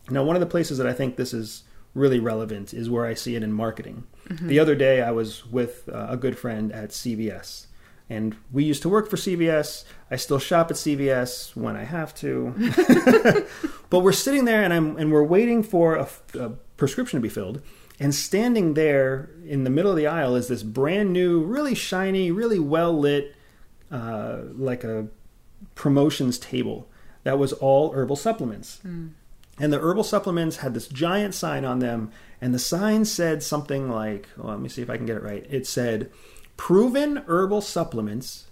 Now, 0.10 0.24
one 0.24 0.36
of 0.36 0.40
the 0.40 0.48
places 0.48 0.78
that 0.78 0.88
I 0.88 0.94
think 0.94 1.16
this 1.16 1.34
is 1.34 1.64
really 1.94 2.20
relevant 2.20 2.74
is 2.74 2.90
where 2.90 3.06
I 3.06 3.14
see 3.14 3.36
it 3.36 3.44
in 3.44 3.54
marketing. 3.54 4.04
The 4.48 4.60
other 4.60 4.76
day, 4.76 5.02
I 5.02 5.12
was 5.12 5.46
with 5.46 5.88
uh, 5.88 6.08
a 6.10 6.18
good 6.18 6.38
friend 6.38 6.72
at 6.72 6.90
CVS. 6.90 7.68
And 8.10 8.36
we 8.52 8.64
used 8.64 8.84
to 8.84 8.90
work 8.90 9.10
for 9.10 9.16
CVS. 9.16 9.84
I 10.12 10.16
still 10.16 10.38
shop 10.38 10.70
at 10.70 10.78
CVS 10.78 11.56
when 11.56 11.76
I 11.76 11.84
have 11.84 12.14
to. 12.16 12.54
but 13.90 14.02
we're 14.02 14.12
sitting 14.12 14.46
there 14.46 14.64
and 14.64 14.72
I'm 14.72 14.98
and 14.98 15.12
we're 15.12 15.24
waiting 15.24 15.64
for 15.64 15.96
a, 15.96 16.08
a 16.40 16.50
prescription 16.78 17.18
to 17.18 17.22
be 17.22 17.30
filled. 17.30 17.62
And 18.00 18.14
standing 18.14 18.74
there 18.74 19.30
in 19.46 19.64
the 19.64 19.70
middle 19.70 19.92
of 19.92 19.98
the 19.98 20.08
aisle 20.08 20.36
is 20.36 20.48
this 20.48 20.64
brand 20.64 21.14
new, 21.14 21.42
really 21.44 21.76
shiny, 21.76 22.30
really 22.32 22.60
well 22.60 22.98
lit, 22.98 23.36
uh, 23.90 24.40
like 24.54 24.84
a 24.84 25.08
promotions 25.76 26.38
table 26.38 26.90
that 27.24 27.40
was 27.40 27.54
all 27.54 27.94
herbal 27.94 28.18
supplements. 28.18 28.80
And 29.58 29.72
the 29.72 29.80
herbal 29.80 30.04
supplements 30.04 30.58
had 30.58 30.74
this 30.74 30.88
giant 30.88 31.34
sign 31.34 31.64
on 31.64 31.80
them, 31.80 32.12
and 32.42 32.54
the 32.54 32.60
sign 32.60 33.06
said 33.06 33.42
something 33.42 33.90
like, 33.90 34.28
well, 34.38 34.48
let 34.48 34.60
me 34.60 34.68
see 34.68 34.82
if 34.82 34.90
I 34.90 34.98
can 34.98 35.06
get 35.06 35.18
it 35.18 35.24
right. 35.24 35.46
It 35.50 35.66
said, 35.66 36.12
proven 36.58 37.24
herbal 37.28 37.62
supplements 37.62 38.46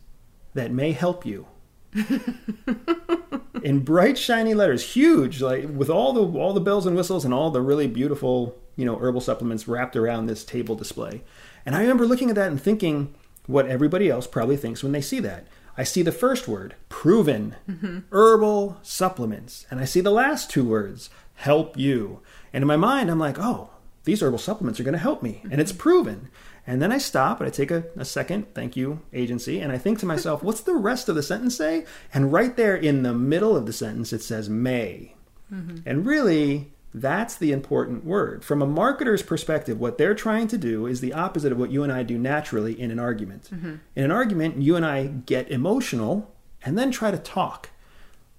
that 0.53 0.71
may 0.71 0.93
help 0.93 1.25
you. 1.25 1.47
in 3.63 3.79
bright 3.79 4.17
shiny 4.17 4.53
letters, 4.53 4.93
huge, 4.93 5.41
like 5.41 5.69
with 5.69 5.89
all 5.89 6.13
the 6.13 6.39
all 6.39 6.53
the 6.53 6.61
bells 6.61 6.85
and 6.85 6.95
whistles 6.95 7.25
and 7.25 7.33
all 7.33 7.51
the 7.51 7.61
really 7.61 7.87
beautiful, 7.87 8.57
you 8.75 8.85
know, 8.85 8.97
herbal 8.97 9.21
supplements 9.21 9.67
wrapped 9.67 9.95
around 9.95 10.25
this 10.25 10.43
table 10.43 10.75
display. 10.75 11.23
And 11.65 11.75
I 11.75 11.81
remember 11.81 12.05
looking 12.05 12.29
at 12.29 12.35
that 12.35 12.49
and 12.51 12.61
thinking 12.61 13.13
what 13.45 13.67
everybody 13.67 14.09
else 14.09 14.27
probably 14.27 14.57
thinks 14.57 14.83
when 14.83 14.91
they 14.91 15.01
see 15.01 15.19
that. 15.21 15.47
I 15.77 15.83
see 15.83 16.03
the 16.03 16.11
first 16.11 16.47
word, 16.47 16.75
proven, 16.89 17.55
mm-hmm. 17.67 17.99
herbal 18.11 18.77
supplements, 18.83 19.65
and 19.71 19.79
I 19.79 19.85
see 19.85 20.01
the 20.01 20.11
last 20.11 20.49
two 20.49 20.63
words, 20.63 21.09
help 21.35 21.77
you. 21.77 22.19
And 22.51 22.61
in 22.61 22.67
my 22.67 22.77
mind, 22.77 23.09
I'm 23.09 23.19
like, 23.19 23.39
oh, 23.39 23.71
these 24.03 24.21
herbal 24.21 24.37
supplements 24.37 24.79
are 24.79 24.83
going 24.83 24.93
to 24.93 24.99
help 24.99 25.23
me, 25.23 25.41
and 25.49 25.59
it's 25.59 25.71
mm-hmm. 25.71 25.79
proven. 25.79 26.29
And 26.65 26.81
then 26.81 26.91
I 26.91 26.97
stop 26.97 27.39
and 27.39 27.47
I 27.47 27.51
take 27.51 27.71
a, 27.71 27.85
a 27.97 28.05
second, 28.05 28.53
thank 28.53 28.77
you, 28.77 29.01
agency, 29.11 29.59
and 29.59 29.71
I 29.71 29.77
think 29.77 29.99
to 29.99 30.05
myself, 30.05 30.43
what's 30.43 30.61
the 30.61 30.75
rest 30.75 31.09
of 31.09 31.15
the 31.15 31.23
sentence 31.23 31.57
say? 31.57 31.85
And 32.13 32.31
right 32.31 32.55
there 32.55 32.75
in 32.75 33.03
the 33.03 33.13
middle 33.13 33.57
of 33.57 33.65
the 33.65 33.73
sentence, 33.73 34.13
it 34.13 34.21
says 34.21 34.49
may. 34.49 35.15
Mm-hmm. 35.51 35.77
And 35.85 36.05
really, 36.05 36.72
that's 36.93 37.35
the 37.35 37.51
important 37.51 38.05
word. 38.05 38.43
From 38.43 38.61
a 38.61 38.67
marketer's 38.67 39.23
perspective, 39.23 39.79
what 39.79 39.97
they're 39.97 40.13
trying 40.13 40.47
to 40.49 40.57
do 40.57 40.85
is 40.85 41.01
the 41.01 41.13
opposite 41.13 41.51
of 41.51 41.57
what 41.57 41.71
you 41.71 41.83
and 41.83 41.91
I 41.91 42.03
do 42.03 42.17
naturally 42.17 42.79
in 42.79 42.91
an 42.91 42.99
argument. 42.99 43.49
Mm-hmm. 43.51 43.75
In 43.95 44.03
an 44.03 44.11
argument, 44.11 44.61
you 44.61 44.75
and 44.75 44.85
I 44.85 45.07
get 45.07 45.49
emotional 45.49 46.33
and 46.63 46.77
then 46.77 46.91
try 46.91 47.11
to 47.11 47.17
talk. 47.17 47.69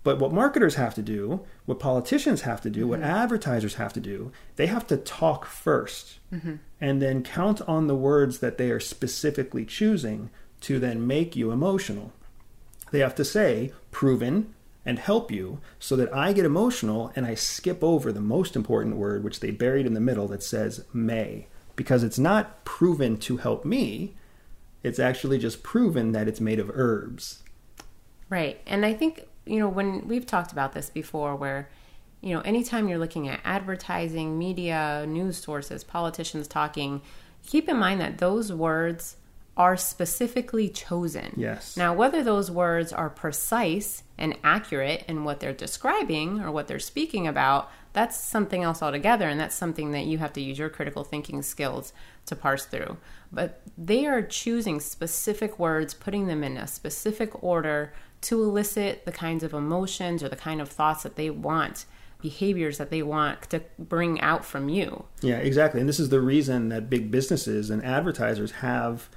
But 0.05 0.19
what 0.19 0.33
marketers 0.33 0.75
have 0.75 0.95
to 0.95 1.03
do, 1.03 1.45
what 1.65 1.81
politicians 1.81 2.43
have 2.43 2.61
to 2.61 2.71
do, 2.71 2.87
what 2.87 3.01
mm-hmm. 3.01 3.09
advertisers 3.09 3.75
have 3.75 3.93
to 3.95 4.01
do, 4.01 4.33
they 4.57 4.67
have 4.67 4.87
to 4.89 4.99
talk 4.99 5.47
1st 5.47 6.15
mm-hmm. 6.33 6.55
and 6.81 7.03
then 7.03 7.23
count 7.23 7.63
on 7.63 7.87
the 7.87 7.97
words 7.97 8.39
that 8.39 8.59
they 8.59 8.71
are 8.71 8.81
specifically 8.81 9.65
choosing 9.65 10.31
to 10.61 10.79
then 10.79 11.07
make 11.07 11.35
you 11.35 11.51
emotional. 11.51 12.13
They 12.91 13.01
have 13.01 13.15
to 13.17 13.25
say 13.25 13.73
proven 13.91 14.55
and 14.87 14.99
help 14.99 15.31
you 15.31 15.61
so 15.79 15.97
that 15.97 16.14
I 16.14 16.33
get 16.33 16.45
emotional 16.45 17.12
and 17.17 17.25
I 17.26 17.35
skip 17.35 17.83
over 17.83 18.12
the 18.12 18.21
most 18.21 18.57
important 18.57 18.97
word, 18.97 19.25
which 19.25 19.41
they 19.41 19.50
buried 19.50 19.87
in 19.87 19.95
the 19.95 20.00
middle 20.00 20.29
that 20.29 20.43
says 20.43 20.85
may. 20.93 21.47
Because 21.76 22.03
it's 22.03 22.19
not 22.19 22.64
proven 22.64 23.17
to 23.19 23.38
help 23.38 23.64
me, 23.64 24.14
it's 24.83 24.99
actually 24.99 25.38
just 25.38 25.62
proven 25.62 26.12
that 26.12 26.29
it's 26.29 26.41
made 26.41 26.61
of 26.61 26.71
herbs. 26.73 27.43
Right. 28.29 28.61
And 28.67 28.85
I 28.85 28.93
think, 28.93 29.26
you 29.47 29.59
know, 29.59 29.69
when 29.69 30.07
we've 30.07 30.26
talked 30.26 30.53
about 30.53 30.73
this 30.73 30.91
before, 30.91 31.35
where, 31.35 31.69
you 32.21 32.35
know, 32.35 32.41
anytime 32.43 32.88
you're 32.88 32.99
looking 32.99 33.29
at 33.29 33.41
advertising, 33.45 34.38
media, 34.38 35.05
news 35.09 35.38
sources, 35.38 35.83
politicians 35.83 36.47
talking, 36.47 37.03
keep 37.47 37.69
in 37.69 37.79
mind 37.79 38.00
that 38.00 38.19
those 38.19 38.53
words 38.53 39.17
are 39.57 39.77
specifically 39.77 40.69
chosen. 40.69 41.33
Yes. 41.37 41.77
Now, 41.77 41.95
whether 41.95 42.23
those 42.23 42.51
words 42.51 42.93
are 42.93 43.09
precise 43.09 44.03
and 44.19 44.37
accurate 44.43 45.05
in 45.07 45.25
what 45.25 45.41
they're 45.41 45.53
describing 45.53 46.41
or 46.41 46.51
what 46.51 46.67
they're 46.67 46.81
speaking 46.81 47.27
about, 47.29 47.71
that's 47.93 48.19
something 48.19 48.65
else 48.65 48.83
altogether. 48.83 49.29
And 49.29 49.39
that's 49.39 49.55
something 49.55 49.93
that 49.93 50.07
you 50.07 50.19
have 50.19 50.33
to 50.33 50.41
use 50.41 50.59
your 50.59 50.69
critical 50.69 51.05
thinking 51.05 51.41
skills 51.43 51.93
to 52.27 52.35
parse 52.35 52.65
through. 52.67 52.97
But 53.31 53.61
they 53.79 54.07
are 54.07 54.23
choosing 54.23 54.81
specific 54.81 55.59
words, 55.59 55.95
putting 55.95 56.27
them 56.27 56.43
in 56.43 56.57
a 56.57 56.67
specific 56.67 57.43
order 57.43 57.93
to 58.23 58.43
elicit 58.43 59.05
the 59.05 59.13
kinds 59.13 59.45
of 59.45 59.53
emotions 59.53 60.23
or 60.23 60.29
the 60.29 60.37
kind 60.37 60.61
of 60.61 60.69
thoughts 60.69 61.05
that 61.05 61.15
they 61.15 61.31
want, 61.31 61.85
behaviors 62.21 62.79
that 62.79 62.91
they 62.91 63.03
want 63.03 63.43
to 63.51 63.63
bring 63.79 64.21
out 64.21 64.45
from 64.45 64.69
you. 64.69 65.05
Yeah, 65.21 65.37
exactly. 65.37 65.79
And 65.79 65.89
this 65.89 66.01
is 66.01 66.09
the 66.09 66.21
reason 66.21 66.71
that 66.71 66.91
big 66.91 67.11
businesses 67.11 67.71
and 67.71 67.85
advertisers 67.85 68.53
have, 68.53 69.09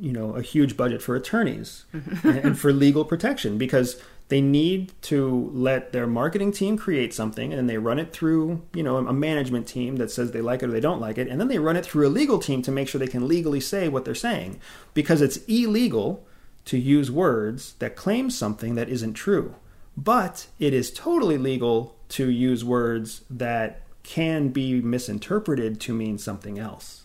you 0.00 0.12
know, 0.12 0.34
a 0.34 0.42
huge 0.42 0.76
budget 0.76 1.02
for 1.02 1.16
attorneys 1.16 1.84
mm-hmm. 1.94 2.28
and 2.28 2.58
for 2.58 2.72
legal 2.86 3.04
protection 3.04 3.58
because 3.58 4.00
they 4.28 4.40
need 4.40 4.92
to 5.02 5.50
let 5.52 5.92
their 5.92 6.06
marketing 6.06 6.50
team 6.50 6.78
create 6.78 7.12
something 7.12 7.52
and 7.52 7.68
they 7.68 7.76
run 7.76 7.98
it 7.98 8.12
through, 8.12 8.62
you 8.72 8.82
know, 8.82 8.96
a 8.96 9.12
management 9.12 9.66
team 9.68 9.96
that 9.96 10.10
says 10.10 10.32
they 10.32 10.40
like 10.40 10.62
it 10.62 10.68
or 10.68 10.72
they 10.72 10.80
don't 10.80 11.00
like 11.00 11.18
it, 11.18 11.28
and 11.28 11.40
then 11.40 11.48
they 11.48 11.58
run 11.58 11.76
it 11.76 11.84
through 11.84 12.06
a 12.06 12.08
legal 12.08 12.38
team 12.38 12.62
to 12.62 12.72
make 12.72 12.88
sure 12.88 12.98
they 12.98 13.06
can 13.06 13.28
legally 13.28 13.60
say 13.60 13.88
what 13.88 14.04
they're 14.04 14.14
saying 14.14 14.58
because 14.94 15.20
it's 15.20 15.38
illegal 15.46 16.26
to 16.64 16.78
use 16.78 17.10
words 17.10 17.74
that 17.80 17.96
claim 17.96 18.30
something 18.30 18.74
that 18.74 18.88
isn't 18.88 19.14
true. 19.14 19.54
But 19.96 20.46
it 20.58 20.72
is 20.72 20.90
totally 20.90 21.38
legal 21.38 21.94
to 22.10 22.30
use 22.30 22.64
words 22.64 23.22
that 23.30 23.82
can 24.02 24.48
be 24.48 24.80
misinterpreted 24.80 25.80
to 25.80 25.94
mean 25.94 26.18
something 26.18 26.58
else. 26.58 27.03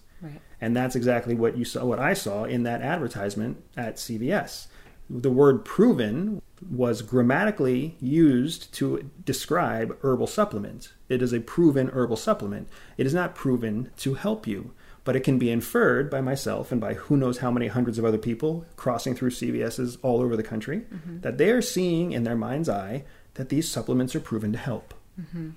And 0.61 0.75
that's 0.75 0.95
exactly 0.95 1.35
what 1.35 1.57
you 1.57 1.65
saw 1.65 1.85
what 1.85 1.99
I 1.99 2.13
saw 2.13 2.43
in 2.43 2.63
that 2.63 2.81
advertisement 2.81 3.63
at 3.77 3.95
CVS. 3.95 4.67
the 5.09 5.31
word 5.31 5.65
proven 5.65 6.39
was 6.69 7.01
grammatically 7.01 7.95
used 7.99 8.71
to 8.73 9.09
describe 9.25 9.97
herbal 10.01 10.27
supplement. 10.27 10.93
It 11.07 11.21
is 11.21 11.33
a 11.33 11.39
proven 11.39 11.89
herbal 11.89 12.17
supplement. 12.17 12.67
It 12.97 13.05
is 13.05 13.13
not 13.13 13.33
proven 13.33 13.91
to 13.97 14.15
help 14.15 14.45
you, 14.45 14.71
but 15.03 15.15
it 15.15 15.21
can 15.21 15.39
be 15.39 15.49
inferred 15.49 16.09
by 16.09 16.21
myself 16.21 16.71
and 16.71 16.79
by 16.79 16.93
who 16.93 17.17
knows 17.17 17.39
how 17.39 17.49
many 17.49 17.67
hundreds 17.67 17.97
of 17.97 18.05
other 18.05 18.17
people 18.17 18.65
crossing 18.75 19.15
through 19.15 19.31
CVS's 19.31 19.97
all 20.03 20.21
over 20.21 20.35
the 20.35 20.43
country 20.43 20.81
mm-hmm. 20.81 21.21
that 21.21 21.37
they 21.37 21.49
are 21.49 21.61
seeing 21.61 22.11
in 22.11 22.23
their 22.23 22.35
mind's 22.35 22.69
eye 22.69 23.03
that 23.35 23.49
these 23.49 23.69
supplements 23.69 24.15
are 24.15 24.19
proven 24.19 24.51
to 24.51 24.57
help. 24.57 24.93
Mm-hmm. 25.19 25.51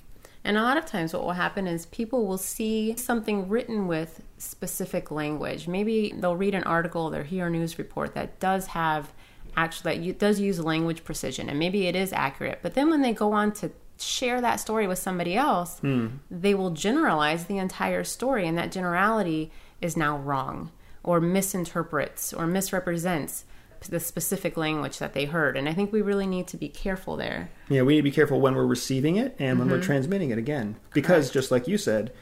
And 0.44 0.56
a 0.56 0.62
lot 0.62 0.76
of 0.76 0.87
times, 0.87 1.12
what 1.12 1.22
will 1.22 1.32
happen 1.32 1.66
is 1.66 1.87
people 1.87 2.26
will 2.26 2.38
see 2.38 2.96
something 2.96 3.49
written 3.49 3.87
with 3.87 4.22
specific 4.38 5.11
language. 5.11 5.68
Maybe 5.68 6.12
they'll 6.16 6.37
read 6.37 6.54
an 6.54 6.64
article, 6.64 7.11
they'll 7.11 7.22
hear 7.22 7.46
a 7.46 7.50
news 7.50 7.78
report 7.78 8.14
that 8.14 8.40
does 8.40 8.68
have 8.68 9.12
actually 9.56 9.94
that 9.94 10.02
you- 10.02 10.12
does 10.12 10.40
use 10.40 10.58
language 10.58 11.04
precision, 11.04 11.49
and 11.49 11.58
maybe 11.58 11.87
it 11.87 11.94
is 11.94 12.12
accurate. 12.12 12.58
But 12.62 12.75
then 12.75 12.90
when 12.90 13.02
they 13.02 13.12
go 13.12 13.32
on 13.32 13.52
to 13.52 13.70
share 13.99 14.40
that 14.40 14.58
story 14.58 14.87
with 14.87 14.99
somebody 14.99 15.37
else, 15.37 15.78
hmm. 15.78 16.08
they 16.30 16.54
will 16.54 16.70
generalize 16.70 17.44
the 17.44 17.58
entire 17.58 18.02
story, 18.02 18.46
and 18.49 18.58
that 18.58 18.72
generality 18.72 19.52
is 19.80 19.96
now 19.96 20.16
wrong, 20.16 20.70
or 21.04 21.20
misinterprets, 21.20 22.32
or 22.32 22.46
misrepresents 22.46 23.44
the 23.88 24.00
specific 24.00 24.56
language 24.56 24.98
that 24.98 25.12
they 25.12 25.24
heard. 25.24 25.56
And 25.56 25.68
I 25.68 25.74
think 25.74 25.92
we 25.92 26.02
really 26.02 26.26
need 26.26 26.46
to 26.48 26.56
be 26.56 26.68
careful 26.68 27.16
there. 27.16 27.50
Yeah, 27.68 27.82
we 27.82 27.94
need 27.94 28.00
to 28.00 28.04
be 28.04 28.10
careful 28.10 28.40
when 28.40 28.54
we're 28.54 28.66
receiving 28.66 29.16
it 29.16 29.36
and 29.38 29.58
when 29.58 29.68
we're 29.68 29.76
mm-hmm. 29.76 29.86
transmitting 29.86 30.30
it 30.30 30.38
again. 30.38 30.76
Because 30.92 31.30
just 31.30 31.50
like 31.50 31.68
you 31.68 31.78
said, 31.78 32.12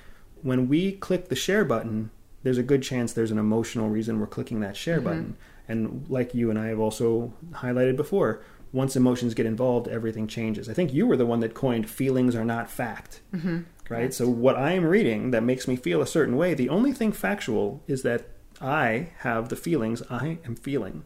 when 0.43 0.69
we 0.69 0.93
click 0.93 1.29
the 1.29 1.37
share 1.37 1.65
button, 1.65 2.11
there's 2.43 2.59
a 2.59 2.63
good 2.63 2.83
chance 2.83 3.13
there's 3.13 3.31
an 3.31 3.39
emotional 3.39 3.89
reason 3.89 4.21
we're 4.21 4.27
clicking 4.27 4.61
that 4.61 4.77
share 4.77 4.97
mm-hmm. 4.97 5.05
button. 5.05 5.37
And 5.69 6.07
like 6.09 6.35
you 6.35 6.51
and 6.51 6.59
I 6.59 6.67
have 6.67 6.81
also 6.81 7.33
highlighted 7.53 7.97
before, 7.97 8.43
once 8.73 8.97
emotions 8.97 9.35
get 9.35 9.47
involved, 9.47 9.89
everything 9.89 10.27
changes. 10.27 10.69
I 10.69 10.75
think 10.75 10.93
you 10.93 11.07
were 11.07 11.17
the 11.17 11.27
one 11.27 11.41
that 11.41 11.55
coined 11.55 11.89
feelings 11.89 12.35
are 12.35 12.45
not 12.45 12.71
fact. 12.71 13.21
Mm-hmm. 13.35 13.61
Right? 13.89 14.15
So 14.15 14.29
what 14.29 14.55
I 14.55 14.73
am 14.73 14.85
reading 14.85 15.33
that 15.33 15.43
makes 15.43 15.67
me 15.67 15.75
feel 15.75 16.01
a 16.01 16.07
certain 16.07 16.37
way, 16.37 16.55
the 16.55 16.69
only 16.69 16.93
thing 16.93 17.11
factual 17.11 17.83
is 17.89 18.03
that 18.03 18.29
I 18.61 19.09
have 19.19 19.49
the 19.49 19.57
feelings 19.57 20.03
I 20.11 20.39
am 20.45 20.55
feeling 20.57 21.05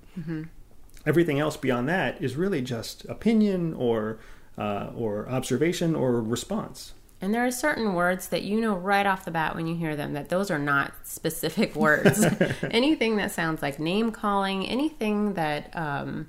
everything 1.07 1.39
else 1.39 1.57
beyond 1.57 1.89
that 1.89 2.23
is 2.23 2.37
really 2.37 2.63
just 2.63 3.05
opinion 3.07 3.75
or 3.75 4.19
uh, 4.57 4.91
or 4.95 5.29
observation 5.29 5.95
or 5.95 6.21
response. 6.23 6.95
And 7.21 7.33
there 7.35 7.45
are 7.47 7.51
certain 7.51 7.95
words 7.95 8.29
that 8.29 8.43
you 8.43 8.61
know 8.61 8.75
right 8.75 9.07
off 9.07 9.25
the 9.25 9.31
bat 9.31 9.55
when 9.55 9.67
you 9.67 9.75
hear 9.75 9.97
them 9.97 10.13
that 10.13 10.29
those 10.29 10.51
are 10.51 10.59
not 10.59 10.93
specific 11.05 11.75
words. 11.87 12.25
anything 12.71 13.17
that 13.17 13.33
sounds 13.33 13.63
like 13.63 13.79
name 13.79 14.13
calling, 14.13 14.67
anything 14.67 15.35
that 15.35 15.75
um, 15.77 16.29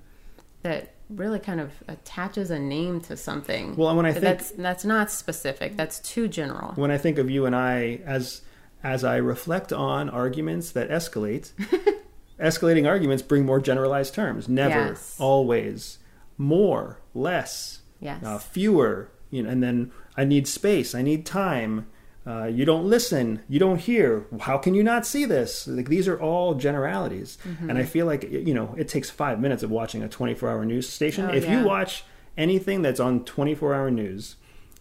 that 0.64 0.94
really 1.10 1.40
kind 1.40 1.60
of 1.60 1.72
attaches 1.88 2.50
a 2.50 2.58
name 2.58 3.00
to 3.00 3.16
something. 3.16 3.76
Well, 3.76 3.96
when 3.96 4.06
I 4.06 4.12
think- 4.12 4.24
that's 4.24 4.52
that's 4.52 4.86
not 4.86 5.12
specific. 5.12 5.78
That's 5.78 6.00
too 6.00 6.28
general. 6.28 6.74
When 6.76 6.92
I 6.92 6.98
think 6.98 7.18
of 7.18 7.30
you 7.30 7.46
and 7.46 7.56
I 7.56 8.00
as 8.06 8.42
as 8.86 9.04
I 9.04 9.16
reflect 9.18 9.74
on 9.74 10.10
arguments 10.12 10.70
that 10.72 10.90
escalate, 10.92 11.52
escalating 12.40 12.88
arguments 12.88 13.24
bring 13.24 13.46
more 13.46 13.60
generalized 13.60 14.14
terms. 14.14 14.48
Never, 14.48 14.90
Yes. 14.90 15.16
always, 15.20 15.98
more, 16.38 17.00
less, 17.14 17.80
Yes. 18.00 18.24
uh, 18.24 18.38
fewer, 18.38 19.10
you 19.32 19.44
know, 19.44 19.50
and 19.50 19.64
then 19.64 19.92
I 20.18 20.24
need 20.26 20.48
space, 20.48 20.94
I 20.94 21.02
need 21.02 21.26
time. 21.26 21.88
Uh, 22.28 22.46
you 22.46 22.66
don't 22.66 22.86
listen, 22.90 23.42
you 23.48 23.60
don't 23.60 23.80
hear. 23.80 24.26
How 24.42 24.58
can 24.58 24.74
you 24.74 24.84
not 24.84 25.06
see 25.06 25.26
this? 25.26 25.68
Like 25.68 25.90
these 25.90 26.08
are 26.08 26.20
all 26.20 26.56
generalities, 26.56 27.38
Mm-hmm. 27.48 27.70
and 27.70 27.78
I 27.80 27.84
feel 27.84 28.06
like 28.08 28.24
you 28.32 28.54
know 28.54 28.74
it 28.78 28.88
takes 28.88 29.10
five 29.12 29.40
minutes 29.40 29.62
of 29.64 29.70
watching 29.70 30.04
a 30.04 30.08
24-hour 30.08 30.66
news 30.66 30.90
station. 30.90 31.26
Oh, 31.30 31.34
if 31.34 31.44
yeah. 31.46 31.60
you 31.62 31.66
watch 31.66 32.04
anything 32.36 32.82
that's 32.82 33.00
on 33.00 33.22
24-hour 33.26 33.92
news, 33.92 34.36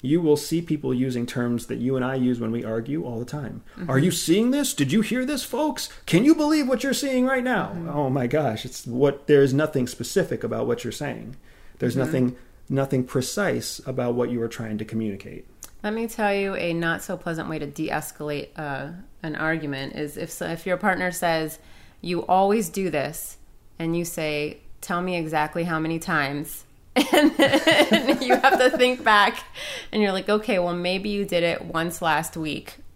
you 0.04 0.20
will 0.20 0.37
see 0.37 0.61
people 0.61 0.92
using 0.92 1.25
terms 1.26 1.66
that 1.66 1.78
you 1.78 1.96
and 1.96 2.04
I 2.04 2.14
use 2.16 2.38
when 2.38 2.50
we 2.52 2.62
argue 2.64 3.04
all 3.04 3.18
the 3.18 3.25
time. 3.25 3.62
Mm-hmm. 3.78 3.90
Are 3.90 3.99
you 3.99 4.11
seeing 4.11 4.50
this? 4.50 4.75
Did 4.75 4.92
you 4.92 5.00
hear 5.00 5.25
this, 5.25 5.44
folks? 5.44 5.88
Can 6.06 6.25
you 6.25 6.34
believe 6.34 6.68
what 6.68 6.82
you're 6.84 6.92
seeing 6.92 7.25
right 7.25 7.42
now? 7.44 7.68
Mm-hmm. 7.68 7.88
Oh 7.88 8.11
my 8.11 8.26
gosh, 8.26 8.64
it's 8.64 8.87
what 8.87 9.26
there's 9.26 9.54
nothing 9.54 9.87
specific 9.87 10.44
about 10.44 10.66
what 10.66 10.84
you're 10.84 10.92
saying. 10.92 11.37
There's 11.78 11.94
Mm-hmm. 11.94 12.04
nothing 12.04 12.37
nothing 12.68 13.04
precise 13.04 13.80
about 13.87 14.14
what 14.14 14.30
you 14.30 14.40
are 14.42 14.49
trying 14.49 14.78
to 14.78 14.84
communicate. 14.84 15.46
Let 15.82 15.92
me 15.92 16.06
tell 16.06 16.34
you 16.34 16.54
a 16.54 16.73
not 16.73 17.02
so 17.02 17.16
pleasant 17.16 17.49
way 17.50 17.58
to 17.58 17.66
de-escalate 17.66 18.49
uh, 18.56 18.88
an 19.23 19.37
argument 19.37 19.95
is 19.97 20.17
if 20.17 20.30
so, 20.30 20.47
if 20.47 20.67
your 20.67 20.78
partner 20.78 21.12
says 21.12 21.58
you 22.00 22.25
always 22.26 22.69
do 22.71 22.88
this, 22.90 23.36
and 23.78 23.97
you 23.97 24.04
say, 24.04 24.60
"Tell 24.80 25.02
me 25.02 25.17
exactly 25.17 25.64
how 25.64 25.78
many 25.78 25.99
times," 25.99 26.64
and 27.13 27.33
then 27.37 28.23
you 28.23 28.37
have 28.37 28.59
to 28.59 28.71
think 28.76 29.02
back, 29.02 29.43
and 29.91 30.00
you're 30.00 30.13
like, 30.13 30.28
"Okay, 30.28 30.59
well 30.59 30.75
maybe 30.75 31.09
you 31.09 31.25
did 31.25 31.43
it 31.43 31.65
once 31.65 32.00
last 32.00 32.37
week." 32.37 32.76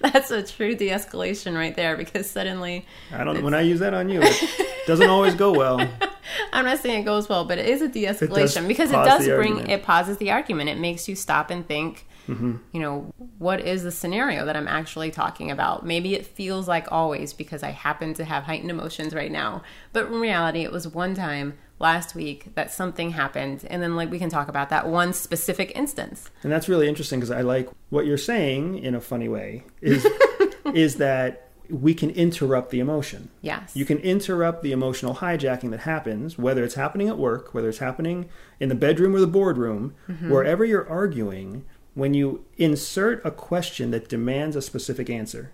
That's 0.00 0.30
a 0.30 0.42
true 0.42 0.74
de-escalation 0.74 1.54
right 1.54 1.74
there 1.76 1.96
because 1.96 2.30
suddenly 2.30 2.86
I 3.12 3.24
don't 3.24 3.42
when 3.42 3.52
I 3.54 3.60
use 3.60 3.80
that 3.80 3.92
on 3.92 4.08
you, 4.08 4.20
it 4.22 4.86
doesn't 4.86 5.08
always 5.08 5.34
go 5.34 5.52
well. 5.52 5.86
I'm 6.52 6.64
not 6.64 6.78
saying 6.78 7.02
it 7.02 7.04
goes 7.04 7.28
well, 7.28 7.44
but 7.44 7.58
it 7.58 7.66
is 7.66 7.82
a 7.82 7.88
de-escalation 7.88 8.66
because 8.66 8.90
it 8.90 8.94
does 8.94 9.26
bring 9.26 9.52
argument. 9.52 9.70
it 9.70 9.82
pauses 9.82 10.16
the 10.18 10.30
argument. 10.30 10.70
It 10.70 10.78
makes 10.78 11.08
you 11.08 11.14
stop 11.16 11.50
and 11.50 11.66
think. 11.66 12.06
Mm-hmm. 12.30 12.56
You 12.72 12.80
know, 12.80 13.14
what 13.38 13.60
is 13.60 13.82
the 13.82 13.90
scenario 13.90 14.44
that 14.46 14.56
I'm 14.56 14.68
actually 14.68 15.10
talking 15.10 15.50
about? 15.50 15.84
Maybe 15.84 16.14
it 16.14 16.26
feels 16.26 16.68
like 16.68 16.90
always 16.90 17.32
because 17.32 17.62
I 17.62 17.70
happen 17.70 18.14
to 18.14 18.24
have 18.24 18.44
heightened 18.44 18.70
emotions 18.70 19.14
right 19.14 19.32
now, 19.32 19.62
but 19.92 20.06
in 20.06 20.20
reality, 20.20 20.62
it 20.62 20.72
was 20.72 20.86
one 20.86 21.14
time 21.14 21.58
last 21.78 22.14
week 22.14 22.54
that 22.54 22.70
something 22.70 23.10
happened, 23.10 23.64
and 23.68 23.82
then 23.82 23.96
like 23.96 24.10
we 24.10 24.18
can 24.18 24.30
talk 24.30 24.48
about 24.48 24.68
that 24.68 24.86
one 24.86 25.12
specific 25.12 25.72
instance. 25.74 26.30
And 26.42 26.52
that's 26.52 26.68
really 26.68 26.88
interesting 26.88 27.18
because 27.18 27.30
I 27.30 27.40
like 27.40 27.68
what 27.88 28.06
you're 28.06 28.18
saying 28.18 28.78
in 28.78 28.94
a 28.94 29.00
funny 29.00 29.28
way 29.28 29.64
is 29.80 30.06
is 30.74 30.96
that 30.96 31.48
we 31.70 31.94
can 31.94 32.10
interrupt 32.10 32.70
the 32.70 32.80
emotion. 32.80 33.30
Yes. 33.42 33.76
You 33.76 33.84
can 33.84 33.98
interrupt 33.98 34.62
the 34.62 34.72
emotional 34.72 35.16
hijacking 35.16 35.70
that 35.70 35.80
happens, 35.80 36.36
whether 36.36 36.64
it's 36.64 36.74
happening 36.74 37.08
at 37.08 37.16
work, 37.16 37.54
whether 37.54 37.68
it's 37.68 37.78
happening 37.78 38.28
in 38.58 38.68
the 38.68 38.74
bedroom 38.74 39.14
or 39.14 39.20
the 39.20 39.26
boardroom, 39.26 39.94
wherever 40.28 40.64
you're 40.64 40.88
arguing, 40.88 41.64
when 41.94 42.14
you 42.14 42.44
insert 42.56 43.24
a 43.24 43.30
question 43.30 43.90
that 43.90 44.08
demands 44.08 44.56
a 44.56 44.62
specific 44.62 45.10
answer. 45.10 45.52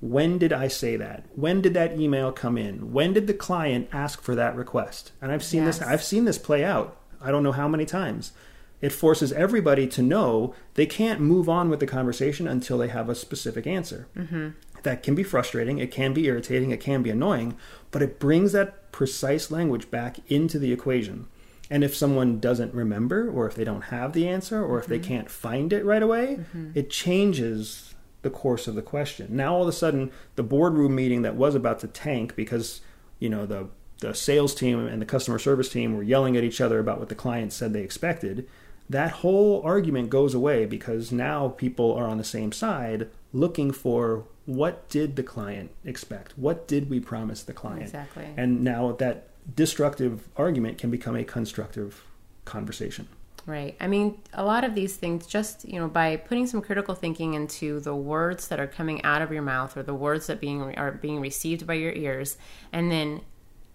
When 0.00 0.38
did 0.38 0.52
I 0.52 0.68
say 0.68 0.96
that? 0.96 1.24
When 1.34 1.62
did 1.62 1.74
that 1.74 1.98
email 1.98 2.32
come 2.32 2.58
in? 2.58 2.92
When 2.92 3.12
did 3.12 3.26
the 3.26 3.34
client 3.34 3.88
ask 3.92 4.20
for 4.20 4.34
that 4.34 4.56
request? 4.56 5.12
And 5.22 5.32
I've 5.32 5.44
seen 5.44 5.64
this 5.64 5.80
I've 5.80 6.02
seen 6.02 6.26
this 6.26 6.38
play 6.38 6.64
out. 6.64 6.96
I 7.20 7.30
don't 7.30 7.42
know 7.42 7.52
how 7.52 7.68
many 7.68 7.86
times. 7.86 8.32
It 8.80 8.92
forces 8.92 9.32
everybody 9.32 9.86
to 9.86 10.02
know 10.02 10.54
they 10.74 10.84
can't 10.84 11.20
move 11.20 11.48
on 11.48 11.70
with 11.70 11.80
the 11.80 11.86
conversation 11.86 12.46
until 12.46 12.76
they 12.76 12.88
have 12.88 13.08
a 13.08 13.14
specific 13.14 13.66
answer 13.66 14.06
mm-hmm. 14.14 14.50
that 14.82 15.02
can 15.02 15.14
be 15.14 15.22
frustrating, 15.22 15.78
it 15.78 15.90
can 15.90 16.12
be 16.12 16.26
irritating, 16.26 16.72
it 16.72 16.80
can 16.80 17.02
be 17.02 17.08
annoying, 17.08 17.56
but 17.90 18.02
it 18.02 18.20
brings 18.20 18.52
that 18.52 18.92
precise 18.92 19.50
language 19.50 19.90
back 19.90 20.18
into 20.30 20.58
the 20.58 20.72
equation. 20.72 21.26
And 21.70 21.82
if 21.82 21.96
someone 21.96 22.38
doesn't 22.38 22.74
remember, 22.74 23.28
or 23.28 23.46
if 23.46 23.54
they 23.54 23.64
don't 23.64 23.82
have 23.82 24.12
the 24.12 24.28
answer, 24.28 24.64
or 24.64 24.78
if 24.78 24.86
they 24.86 24.98
mm-hmm. 24.98 25.08
can't 25.08 25.30
find 25.30 25.72
it 25.72 25.84
right 25.84 26.02
away, 26.02 26.36
mm-hmm. 26.36 26.70
it 26.74 26.90
changes 26.90 27.94
the 28.22 28.30
course 28.30 28.66
of 28.66 28.74
the 28.74 28.82
question. 28.82 29.28
Now 29.30 29.54
all 29.54 29.62
of 29.62 29.68
a 29.68 29.72
sudden, 29.72 30.10
the 30.36 30.42
boardroom 30.42 30.94
meeting 30.94 31.22
that 31.22 31.36
was 31.36 31.54
about 31.54 31.80
to 31.80 31.88
tank 31.88 32.36
because 32.36 32.80
you 33.18 33.28
know 33.28 33.46
the 33.46 33.68
the 34.00 34.14
sales 34.14 34.54
team 34.54 34.86
and 34.86 35.00
the 35.00 35.06
customer 35.06 35.38
service 35.38 35.68
team 35.68 35.96
were 35.96 36.02
yelling 36.02 36.36
at 36.36 36.44
each 36.44 36.60
other 36.60 36.78
about 36.78 36.98
what 36.98 37.08
the 37.08 37.14
client 37.14 37.52
said 37.52 37.72
they 37.72 37.82
expected. 37.82 38.46
That 38.88 39.10
whole 39.10 39.62
argument 39.64 40.10
goes 40.10 40.34
away 40.34 40.66
because 40.66 41.10
now 41.10 41.48
people 41.48 41.94
are 41.94 42.06
on 42.06 42.18
the 42.18 42.24
same 42.24 42.52
side 42.52 43.08
looking 43.32 43.72
for 43.72 44.24
what 44.44 44.88
did 44.88 45.16
the 45.16 45.22
client 45.22 45.70
expect? 45.84 46.36
What 46.38 46.68
did 46.68 46.88
we 46.88 47.00
promise 47.00 47.42
the 47.42 47.52
client? 47.52 47.82
Exactly. 47.82 48.26
And 48.36 48.62
now 48.62 48.92
that 48.92 49.28
destructive 49.54 50.28
argument 50.36 50.78
can 50.78 50.90
become 50.90 51.16
a 51.16 51.24
constructive 51.24 52.04
conversation. 52.44 53.08
Right. 53.46 53.76
I 53.78 53.86
mean, 53.86 54.18
a 54.32 54.44
lot 54.44 54.64
of 54.64 54.74
these 54.74 54.96
things, 54.96 55.24
just, 55.24 55.64
you 55.64 55.78
know, 55.78 55.86
by 55.86 56.16
putting 56.16 56.48
some 56.48 56.60
critical 56.60 56.96
thinking 56.96 57.34
into 57.34 57.78
the 57.78 57.94
words 57.94 58.48
that 58.48 58.58
are 58.58 58.66
coming 58.66 59.02
out 59.04 59.22
of 59.22 59.30
your 59.30 59.42
mouth 59.42 59.76
or 59.76 59.84
the 59.84 59.94
words 59.94 60.26
that 60.26 60.40
being 60.40 60.76
are 60.76 60.90
being 60.90 61.20
received 61.20 61.64
by 61.64 61.74
your 61.74 61.92
ears, 61.92 62.38
and 62.72 62.90
then 62.90 63.20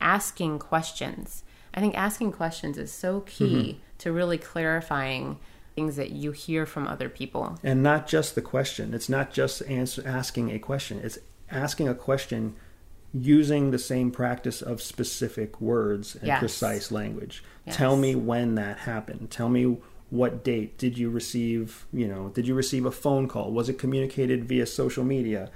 asking 0.01 0.59
questions. 0.59 1.43
I 1.73 1.79
think 1.79 1.97
asking 1.97 2.33
questions 2.33 2.77
is 2.77 2.91
so 2.91 3.21
key 3.21 3.45
mm-hmm. 3.45 3.79
to 3.99 4.11
really 4.11 4.37
clarifying 4.37 5.39
things 5.73 5.95
that 5.95 6.11
you 6.11 6.33
hear 6.33 6.65
from 6.65 6.85
other 6.85 7.07
people. 7.07 7.57
And 7.63 7.81
not 7.81 8.07
just 8.07 8.35
the 8.35 8.41
question. 8.41 8.93
It's 8.93 9.07
not 9.07 9.31
just 9.31 9.61
answer, 9.63 10.03
asking 10.05 10.51
a 10.51 10.59
question. 10.59 10.99
It's 11.01 11.17
asking 11.49 11.87
a 11.87 11.95
question 11.95 12.55
using 13.13 13.71
the 13.71 13.79
same 13.79 14.09
practice 14.11 14.61
of 14.61 14.81
specific 14.81 15.59
words 15.59 16.15
and 16.15 16.27
Yes. 16.27 16.39
precise 16.39 16.91
language. 16.91 17.43
Yes. 17.65 17.75
Tell 17.75 17.97
me 17.97 18.15
when 18.15 18.55
that 18.55 18.79
happened. 18.79 19.29
Tell 19.29 19.49
me 19.49 19.77
what 20.09 20.43
date 20.43 20.77
did 20.77 20.97
you 20.97 21.09
receive, 21.09 21.85
you 21.93 22.07
know, 22.07 22.29
did 22.29 22.47
you 22.47 22.53
receive 22.53 22.85
a 22.85 22.91
phone 22.91 23.27
call? 23.27 23.51
Was 23.51 23.69
it 23.69 23.77
communicated 23.77 24.45
via 24.45 24.65
social 24.65 25.03
media? 25.03 25.49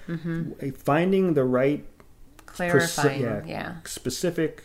Finding 0.78 1.34
the 1.34 1.44
right 1.44 1.86
preci- 2.46 2.56
Clarifying. 2.96 3.48
yeah. 3.50 3.76
specific 3.86 4.64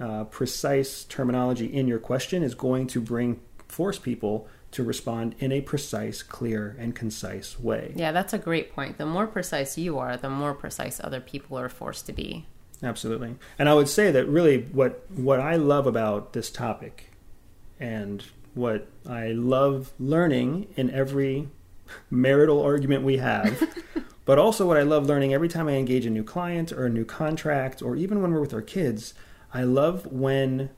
uh, 0.00 0.24
precise 0.24 1.02
terminology 1.04 1.66
in 1.66 1.88
your 1.88 1.98
question 1.98 2.42
is 2.44 2.54
going 2.54 2.86
to 2.86 3.00
bring 3.00 3.40
force 3.66 3.98
people 3.98 4.46
to 4.78 4.84
respond 4.84 5.34
in 5.40 5.50
a 5.50 5.60
precise, 5.60 6.22
clear, 6.22 6.76
and 6.78 6.94
concise 6.94 7.58
way. 7.58 7.92
Yeah, 7.96 8.12
that's 8.12 8.32
a 8.32 8.38
great 8.38 8.72
point. 8.72 8.96
The 8.96 9.06
more 9.06 9.26
precise 9.26 9.76
you 9.76 9.98
are, 9.98 10.16
the 10.16 10.30
more 10.30 10.54
precise 10.54 11.00
other 11.02 11.20
people 11.20 11.58
are 11.58 11.68
forced 11.68 12.06
to 12.06 12.12
be. 12.12 12.46
Absolutely. 12.80 13.34
And 13.58 13.68
I 13.68 13.74
would 13.74 13.88
say 13.88 14.12
that 14.12 14.28
really 14.28 14.62
what 14.70 15.04
what 15.10 15.40
I 15.40 15.56
love 15.56 15.88
about 15.88 16.32
this 16.32 16.48
topic 16.48 17.10
and 17.80 18.22
what 18.54 18.86
I 19.04 19.32
love 19.32 19.92
learning 19.98 20.68
in 20.76 20.90
every 20.90 21.48
marital 22.08 22.62
argument 22.62 23.02
we 23.02 23.16
have, 23.16 23.68
but 24.24 24.38
also 24.38 24.64
what 24.64 24.76
I 24.76 24.82
love 24.82 25.06
learning 25.06 25.34
every 25.34 25.48
time 25.48 25.66
I 25.66 25.72
engage 25.72 26.06
a 26.06 26.10
new 26.10 26.22
client 26.22 26.70
or 26.70 26.86
a 26.86 26.90
new 26.90 27.04
contract 27.04 27.82
or 27.82 27.96
even 27.96 28.22
when 28.22 28.32
we're 28.32 28.40
with 28.40 28.54
our 28.54 28.62
kids, 28.62 29.12
I 29.52 29.64
love 29.64 30.06
when 30.06 30.70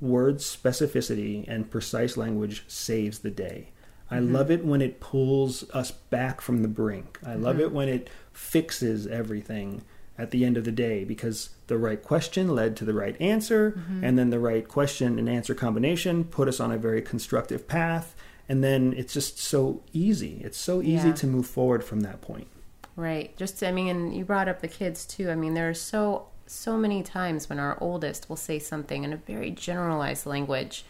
word 0.00 0.38
specificity 0.38 1.44
and 1.48 1.70
precise 1.70 2.16
language 2.16 2.64
saves 2.68 3.20
the 3.20 3.30
day. 3.30 3.70
I 4.10 4.18
mm-hmm. 4.18 4.34
love 4.34 4.50
it 4.50 4.64
when 4.64 4.82
it 4.82 5.00
pulls 5.00 5.68
us 5.70 5.90
back 5.90 6.40
from 6.40 6.62
the 6.62 6.68
brink. 6.68 7.18
I 7.24 7.34
love 7.34 7.56
mm-hmm. 7.56 7.64
it 7.64 7.72
when 7.72 7.88
it 7.88 8.10
fixes 8.32 9.06
everything 9.06 9.82
at 10.16 10.30
the 10.30 10.44
end 10.44 10.56
of 10.56 10.64
the 10.64 10.72
day 10.72 11.04
because 11.04 11.50
the 11.66 11.78
right 11.78 12.02
question 12.02 12.54
led 12.54 12.76
to 12.76 12.84
the 12.84 12.94
right 12.94 13.20
answer, 13.20 13.72
mm-hmm. 13.72 14.04
and 14.04 14.18
then 14.18 14.30
the 14.30 14.38
right 14.38 14.68
question 14.68 15.18
and 15.18 15.28
answer 15.28 15.54
combination 15.54 16.24
put 16.24 16.48
us 16.48 16.60
on 16.60 16.70
a 16.70 16.78
very 16.78 17.02
constructive 17.02 17.66
path. 17.66 18.14
And 18.48 18.62
then 18.62 18.92
it's 18.94 19.14
just 19.14 19.38
so 19.38 19.82
easy. 19.92 20.40
It's 20.44 20.58
so 20.58 20.82
easy 20.82 21.08
yeah. 21.08 21.14
to 21.14 21.26
move 21.26 21.46
forward 21.46 21.82
from 21.82 22.00
that 22.00 22.20
point. 22.20 22.46
Right. 22.94 23.34
Just, 23.36 23.64
I 23.64 23.72
mean, 23.72 23.88
and 23.88 24.14
you 24.14 24.24
brought 24.24 24.48
up 24.48 24.60
the 24.60 24.68
kids 24.68 25.06
too. 25.06 25.30
I 25.30 25.34
mean, 25.34 25.54
they're 25.54 25.74
so, 25.74 26.26
so 26.46 26.76
many 26.76 27.02
times 27.02 27.48
when 27.48 27.58
our 27.58 27.78
oldest 27.80 28.28
will 28.28 28.36
say 28.36 28.58
something 28.58 29.04
in 29.04 29.12
a 29.12 29.16
very 29.16 29.50
generalized 29.50 30.26
language, 30.26 30.84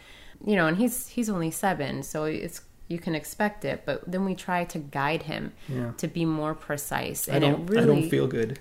you 0.44 0.56
know, 0.56 0.66
and 0.66 0.76
he's, 0.76 1.08
he's 1.08 1.28
only 1.28 1.50
seven. 1.50 2.02
So 2.02 2.24
it's, 2.24 2.62
you 2.88 2.98
can 2.98 3.14
expect 3.14 3.64
it, 3.64 3.82
but 3.86 4.10
then 4.10 4.24
we 4.24 4.34
try 4.34 4.64
to 4.64 4.78
guide 4.78 5.22
him 5.22 5.52
yeah. 5.68 5.92
to 5.96 6.06
be 6.06 6.24
more 6.24 6.54
precise. 6.54 7.28
And 7.28 7.44
I 7.44 7.50
don't, 7.50 7.66
really, 7.66 7.82
I 7.82 7.86
don't 7.86 8.10
feel 8.10 8.26
good. 8.26 8.58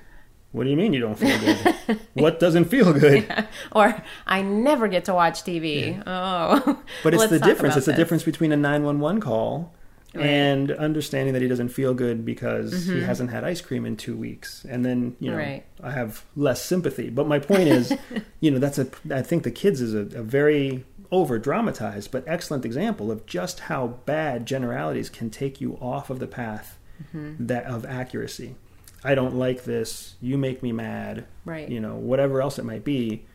What 0.53 0.65
do 0.65 0.69
you 0.69 0.77
mean 0.77 0.93
you 0.93 0.99
don't 0.99 1.17
feel 1.17 1.38
good? 1.39 1.99
what 2.13 2.39
doesn't 2.39 2.65
feel 2.65 2.93
good? 2.93 3.23
Yeah. 3.27 3.47
Or 3.71 4.03
I 4.27 4.43
never 4.43 4.88
get 4.88 5.06
to 5.06 5.13
watch 5.13 5.43
TV. 5.43 5.97
Yeah. 5.97 6.03
Oh, 6.06 6.79
but 7.03 7.13
it's 7.15 7.27
the 7.27 7.39
difference. 7.39 7.75
It's 7.75 7.88
this. 7.88 7.95
the 7.95 7.99
difference 7.99 8.23
between 8.23 8.51
a 8.51 8.58
nine 8.58 8.84
one 8.84 8.99
one 8.99 9.19
call 9.19 9.73
right. 10.13 10.26
and 10.26 10.71
understanding 10.71 11.34
that 11.34 11.41
he 11.41 11.47
doesn't 11.47 11.69
feel 11.69 11.93
good 11.93 12.26
because 12.26 12.73
mm-hmm. 12.73 12.95
he 12.95 13.02
hasn't 13.02 13.32
had 13.32 13.43
ice 13.43 13.62
cream 13.62 13.86
in 13.86 13.97
two 13.97 14.15
weeks, 14.15 14.65
and 14.69 14.86
then 14.86 15.15
you 15.19 15.32
know 15.32 15.38
right. 15.38 15.63
I 15.82 15.91
have 15.91 16.26
less 16.36 16.63
sympathy. 16.63 17.10
But 17.10 17.28
my 17.28 17.39
point 17.39 17.67
is, 17.67 17.93
you 18.39 18.52
know, 18.52 18.60
that's 18.60 18.78
a. 18.78 18.88
I 19.12 19.21
think 19.21 19.43
the 19.43 19.52
kids 19.52 19.82
is 19.82 19.93
a, 19.93 20.19
a 20.19 20.23
very 20.23 20.86
over 21.12 21.38
dramatized 21.38 22.10
but 22.10 22.23
excellent 22.26 22.65
example 22.65 23.12
of 23.12 23.23
just 23.28 23.60
how 23.62 23.86
bad 23.86 24.47
generalities 24.47 25.12
can 25.12 25.30
take 25.30 25.62
you 25.62 25.78
off 25.80 26.10
of 26.10 26.17
the 26.17 26.26
path 26.26 26.80
mm-hmm. 27.04 27.45
that 27.45 27.65
of 27.65 27.86
accuracy. 27.86 28.56
I 29.04 29.15
don't 29.15 29.36
like 29.36 29.63
this, 29.63 30.15
you 30.21 30.38
make 30.38 30.63
me 30.63 30.71
mad, 30.71 31.26
right? 31.45 31.67
You 31.69 31.80
know, 31.80 31.95
whatever 31.95 32.41
else 32.41 32.58
it 32.58 32.65
might 32.65 32.84
be, 32.84 33.26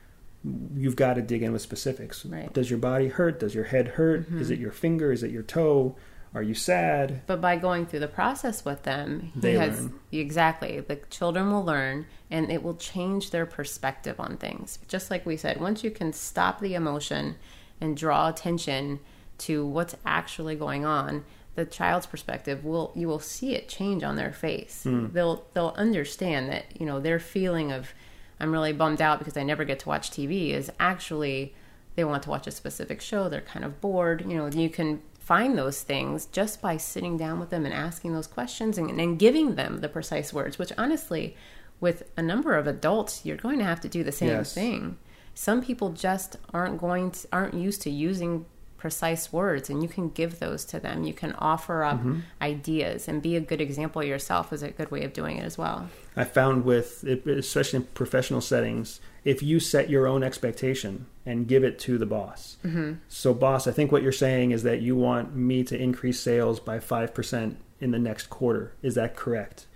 you've 0.74 0.96
got 0.96 1.14
to 1.14 1.22
dig 1.22 1.42
in 1.42 1.52
with 1.52 1.62
specifics. 1.62 2.24
Right. 2.24 2.52
Does 2.52 2.70
your 2.70 2.78
body 2.78 3.08
hurt? 3.08 3.40
Does 3.40 3.54
your 3.54 3.64
head 3.64 3.88
hurt? 3.88 4.22
Mm-hmm. 4.22 4.40
Is 4.40 4.50
it 4.50 4.58
your 4.58 4.72
finger? 4.72 5.12
Is 5.12 5.22
it 5.22 5.30
your 5.30 5.42
toe? 5.42 5.94
Are 6.34 6.42
you 6.42 6.54
sad? 6.54 7.22
But 7.26 7.40
by 7.40 7.56
going 7.56 7.86
through 7.86 8.00
the 8.00 8.08
process 8.08 8.64
with 8.64 8.82
them, 8.82 9.32
they 9.34 9.54
has 9.54 9.80
learn. 9.80 10.00
exactly 10.12 10.80
the 10.80 10.96
children 11.10 11.50
will 11.50 11.64
learn 11.64 12.06
and 12.30 12.50
it 12.50 12.62
will 12.62 12.76
change 12.76 13.30
their 13.30 13.46
perspective 13.46 14.20
on 14.20 14.36
things. 14.36 14.78
Just 14.88 15.10
like 15.10 15.24
we 15.24 15.36
said, 15.36 15.60
once 15.60 15.82
you 15.82 15.90
can 15.90 16.12
stop 16.12 16.60
the 16.60 16.74
emotion 16.74 17.36
and 17.80 17.96
draw 17.96 18.28
attention 18.28 19.00
to 19.38 19.64
what's 19.64 19.96
actually 20.04 20.54
going 20.54 20.84
on, 20.84 21.24
the 21.58 21.64
child's 21.64 22.06
perspective 22.06 22.64
will 22.64 22.92
you 22.94 23.08
will 23.08 23.18
see 23.18 23.52
it 23.56 23.68
change 23.68 24.04
on 24.04 24.14
their 24.14 24.32
face 24.32 24.84
mm. 24.86 25.12
they'll 25.12 25.44
they'll 25.54 25.74
understand 25.76 26.48
that 26.48 26.64
you 26.78 26.86
know 26.86 27.00
their 27.00 27.18
feeling 27.18 27.72
of 27.72 27.92
i'm 28.38 28.52
really 28.52 28.72
bummed 28.72 29.02
out 29.02 29.18
because 29.18 29.36
i 29.36 29.42
never 29.42 29.64
get 29.64 29.80
to 29.80 29.88
watch 29.88 30.08
tv 30.08 30.50
is 30.50 30.70
actually 30.78 31.52
they 31.96 32.04
want 32.04 32.22
to 32.22 32.30
watch 32.30 32.46
a 32.46 32.52
specific 32.52 33.00
show 33.00 33.28
they're 33.28 33.40
kind 33.40 33.64
of 33.64 33.80
bored 33.80 34.24
you 34.24 34.36
know 34.36 34.46
you 34.46 34.70
can 34.70 35.02
find 35.28 35.58
those 35.58 35.82
things 35.82 36.24
just 36.32 36.62
by 36.62 36.78
sitting 36.78 37.18
down 37.18 37.38
with 37.38 37.50
them 37.50 37.66
and 37.66 37.74
asking 37.74 38.14
those 38.14 38.26
questions 38.26 38.78
and, 38.78 38.98
and 38.98 39.18
giving 39.18 39.56
them 39.56 39.82
the 39.82 39.88
precise 39.88 40.32
words 40.32 40.58
which 40.58 40.72
honestly 40.78 41.36
with 41.80 42.02
a 42.16 42.22
number 42.22 42.56
of 42.56 42.66
adults 42.66 43.26
you're 43.26 43.36
going 43.36 43.58
to 43.58 43.64
have 43.64 43.78
to 43.78 43.90
do 43.90 44.02
the 44.02 44.10
same 44.10 44.30
yes. 44.30 44.54
thing 44.54 44.96
some 45.34 45.62
people 45.62 45.90
just 45.90 46.38
aren't 46.54 46.80
going 46.80 47.10
to 47.10 47.28
aren't 47.30 47.52
used 47.52 47.82
to 47.82 47.90
using 47.90 48.46
precise 48.78 49.32
words 49.32 49.68
and 49.68 49.82
you 49.82 49.88
can 49.88 50.08
give 50.08 50.38
those 50.38 50.64
to 50.66 50.80
them. 50.80 51.04
You 51.04 51.12
can 51.12 51.32
offer 51.32 51.82
up 51.82 51.98
mm-hmm. 51.98 52.20
ideas 52.40 53.08
and 53.08 53.20
be 53.20 53.36
a 53.36 53.40
good 53.40 53.60
example 53.60 54.02
yourself 54.02 54.52
is 54.52 54.62
a 54.62 54.70
good 54.70 54.90
way 54.90 55.04
of 55.04 55.12
doing 55.12 55.36
it 55.36 55.44
as 55.44 55.58
well. 55.58 55.88
I 56.16 56.24
found 56.24 56.64
with 56.64 57.04
especially 57.04 57.78
in 57.78 57.84
professional 57.86 58.40
settings 58.40 59.00
if 59.24 59.42
you 59.42 59.60
set 59.60 59.90
your 59.90 60.06
own 60.06 60.22
expectation 60.22 61.06
and 61.26 61.46
give 61.46 61.64
it 61.64 61.78
to 61.80 61.98
the 61.98 62.06
boss. 62.06 62.56
Mm-hmm. 62.64 62.94
so 63.08 63.34
boss 63.34 63.66
i 63.66 63.72
think 63.72 63.92
what 63.92 64.02
you're 64.02 64.12
saying 64.12 64.52
is 64.52 64.62
that 64.62 64.80
you 64.80 64.96
want 64.96 65.34
me 65.34 65.62
to 65.64 65.76
increase 65.76 66.20
sales 66.20 66.60
by 66.60 66.78
5% 66.78 67.56
in 67.80 67.90
the 67.90 67.98
next 67.98 68.28
quarter. 68.28 68.72
Is 68.82 68.94
that 68.94 69.16
correct 69.16 69.66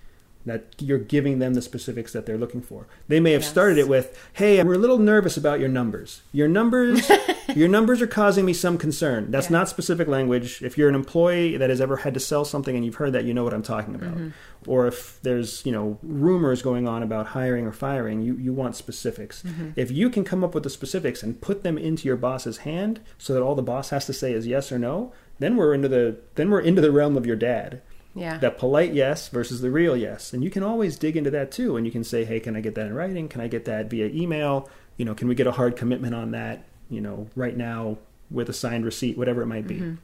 that 0.44 0.74
you're 0.78 0.98
giving 0.98 1.38
them 1.38 1.54
the 1.54 1.62
specifics 1.62 2.12
that 2.12 2.26
they're 2.26 2.38
looking 2.38 2.62
for. 2.62 2.86
They 3.08 3.20
may 3.20 3.32
have 3.32 3.42
yes. 3.42 3.50
started 3.50 3.78
it 3.78 3.88
with, 3.88 4.18
"Hey, 4.32 4.62
we're 4.62 4.74
a 4.74 4.78
little 4.78 4.98
nervous 4.98 5.36
about 5.36 5.60
your 5.60 5.68
numbers. 5.68 6.22
Your 6.32 6.48
numbers, 6.48 7.08
your 7.54 7.68
numbers 7.68 8.02
are 8.02 8.06
causing 8.06 8.44
me 8.44 8.52
some 8.52 8.78
concern." 8.78 9.30
That's 9.30 9.46
yeah. 9.46 9.58
not 9.58 9.68
specific 9.68 10.08
language. 10.08 10.62
If 10.62 10.76
you're 10.76 10.88
an 10.88 10.94
employee 10.94 11.56
that 11.56 11.70
has 11.70 11.80
ever 11.80 11.98
had 11.98 12.14
to 12.14 12.20
sell 12.20 12.44
something 12.44 12.74
and 12.74 12.84
you've 12.84 12.96
heard 12.96 13.12
that, 13.12 13.24
you 13.24 13.34
know 13.34 13.44
what 13.44 13.54
I'm 13.54 13.62
talking 13.62 13.94
about. 13.94 14.14
Mm-hmm. 14.14 14.30
Or 14.66 14.86
if 14.86 15.20
there's, 15.22 15.64
you 15.66 15.72
know, 15.72 15.98
rumors 16.02 16.62
going 16.62 16.86
on 16.86 17.02
about 17.02 17.28
hiring 17.28 17.66
or 17.66 17.72
firing, 17.72 18.22
you 18.22 18.36
you 18.36 18.52
want 18.52 18.76
specifics. 18.76 19.42
Mm-hmm. 19.42 19.70
If 19.76 19.90
you 19.90 20.10
can 20.10 20.24
come 20.24 20.42
up 20.42 20.54
with 20.54 20.64
the 20.64 20.70
specifics 20.70 21.22
and 21.22 21.40
put 21.40 21.62
them 21.62 21.78
into 21.78 22.08
your 22.08 22.16
boss's 22.16 22.58
hand 22.58 23.00
so 23.18 23.32
that 23.34 23.42
all 23.42 23.54
the 23.54 23.62
boss 23.62 23.90
has 23.90 24.06
to 24.06 24.12
say 24.12 24.32
is 24.32 24.46
yes 24.46 24.72
or 24.72 24.78
no, 24.78 25.12
then 25.38 25.56
we're 25.56 25.74
into 25.74 25.88
the 25.88 26.18
then 26.34 26.50
we're 26.50 26.60
into 26.60 26.80
the 26.80 26.92
realm 26.92 27.16
of 27.16 27.26
your 27.26 27.36
dad 27.36 27.80
yeah. 28.14 28.38
That 28.38 28.58
polite 28.58 28.92
yes 28.92 29.28
versus 29.28 29.60
the 29.60 29.70
real 29.70 29.96
yes. 29.96 30.32
And 30.32 30.44
you 30.44 30.50
can 30.50 30.62
always 30.62 30.98
dig 30.98 31.16
into 31.16 31.30
that 31.30 31.50
too. 31.50 31.76
And 31.76 31.86
you 31.86 31.92
can 31.92 32.04
say, 32.04 32.24
hey, 32.24 32.40
can 32.40 32.56
I 32.56 32.60
get 32.60 32.74
that 32.74 32.86
in 32.86 32.94
writing? 32.94 33.28
Can 33.28 33.40
I 33.40 33.48
get 33.48 33.64
that 33.64 33.88
via 33.88 34.06
email? 34.06 34.68
You 34.96 35.04
know, 35.04 35.14
can 35.14 35.28
we 35.28 35.34
get 35.34 35.46
a 35.46 35.52
hard 35.52 35.76
commitment 35.76 36.14
on 36.14 36.32
that, 36.32 36.64
you 36.90 37.00
know, 37.00 37.28
right 37.34 37.56
now 37.56 37.98
with 38.30 38.48
a 38.48 38.52
signed 38.52 38.84
receipt, 38.84 39.16
whatever 39.16 39.42
it 39.42 39.46
might 39.46 39.66
be. 39.66 39.76
Mm-hmm. 39.76 39.94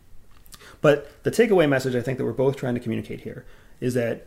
But 0.80 1.22
the 1.22 1.30
takeaway 1.30 1.68
message 1.68 1.94
I 1.94 2.02
think 2.02 2.18
that 2.18 2.24
we're 2.24 2.32
both 2.32 2.56
trying 2.56 2.74
to 2.74 2.80
communicate 2.80 3.20
here 3.22 3.44
is 3.80 3.94
that 3.94 4.26